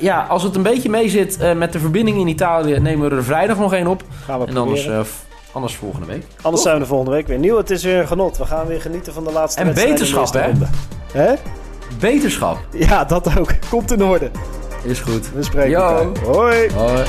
ja, 0.00 0.26
als 0.28 0.42
het 0.42 0.56
een 0.56 0.62
beetje 0.62 0.90
mee 0.90 1.08
zit 1.08 1.54
met 1.56 1.72
de 1.72 1.78
verbinding 1.78 2.18
in 2.18 2.28
Italië... 2.28 2.78
nemen 2.80 3.10
we 3.10 3.16
er 3.16 3.24
vrijdag 3.24 3.58
nog 3.58 3.72
één 3.74 3.86
op. 3.86 4.02
Gaan 4.24 4.40
we 4.40 4.46
En 4.46 4.56
anders, 4.56 4.82
proberen. 4.82 5.06
Anders 5.56 5.76
volgende 5.76 6.06
week. 6.06 6.24
Anders 6.42 6.62
zijn 6.62 6.74
we 6.74 6.80
de 6.80 6.86
volgende 6.86 7.12
week 7.12 7.26
weer 7.26 7.38
nieuw. 7.38 7.56
Het 7.56 7.70
is 7.70 7.84
weer 7.84 7.98
een 7.98 8.06
genot. 8.06 8.38
We 8.38 8.46
gaan 8.46 8.66
weer 8.66 8.80
genieten 8.80 9.12
van 9.12 9.24
de 9.24 9.32
laatste 9.32 9.60
En 9.60 9.66
eerste 9.76 10.38
hè? 10.38 10.52
Hè? 11.12 11.34
Beterschap. 12.00 12.58
Ja, 12.72 13.04
dat 13.04 13.38
ook. 13.38 13.52
Komt 13.70 13.92
in 13.92 14.02
orde. 14.02 14.30
Is 14.82 15.00
goed. 15.00 15.32
We 15.32 15.42
spreken 15.42 15.70
Yo. 15.70 15.78
elkaar. 15.78 16.24
Hoi. 16.24 16.70
Hoi. 16.72 17.04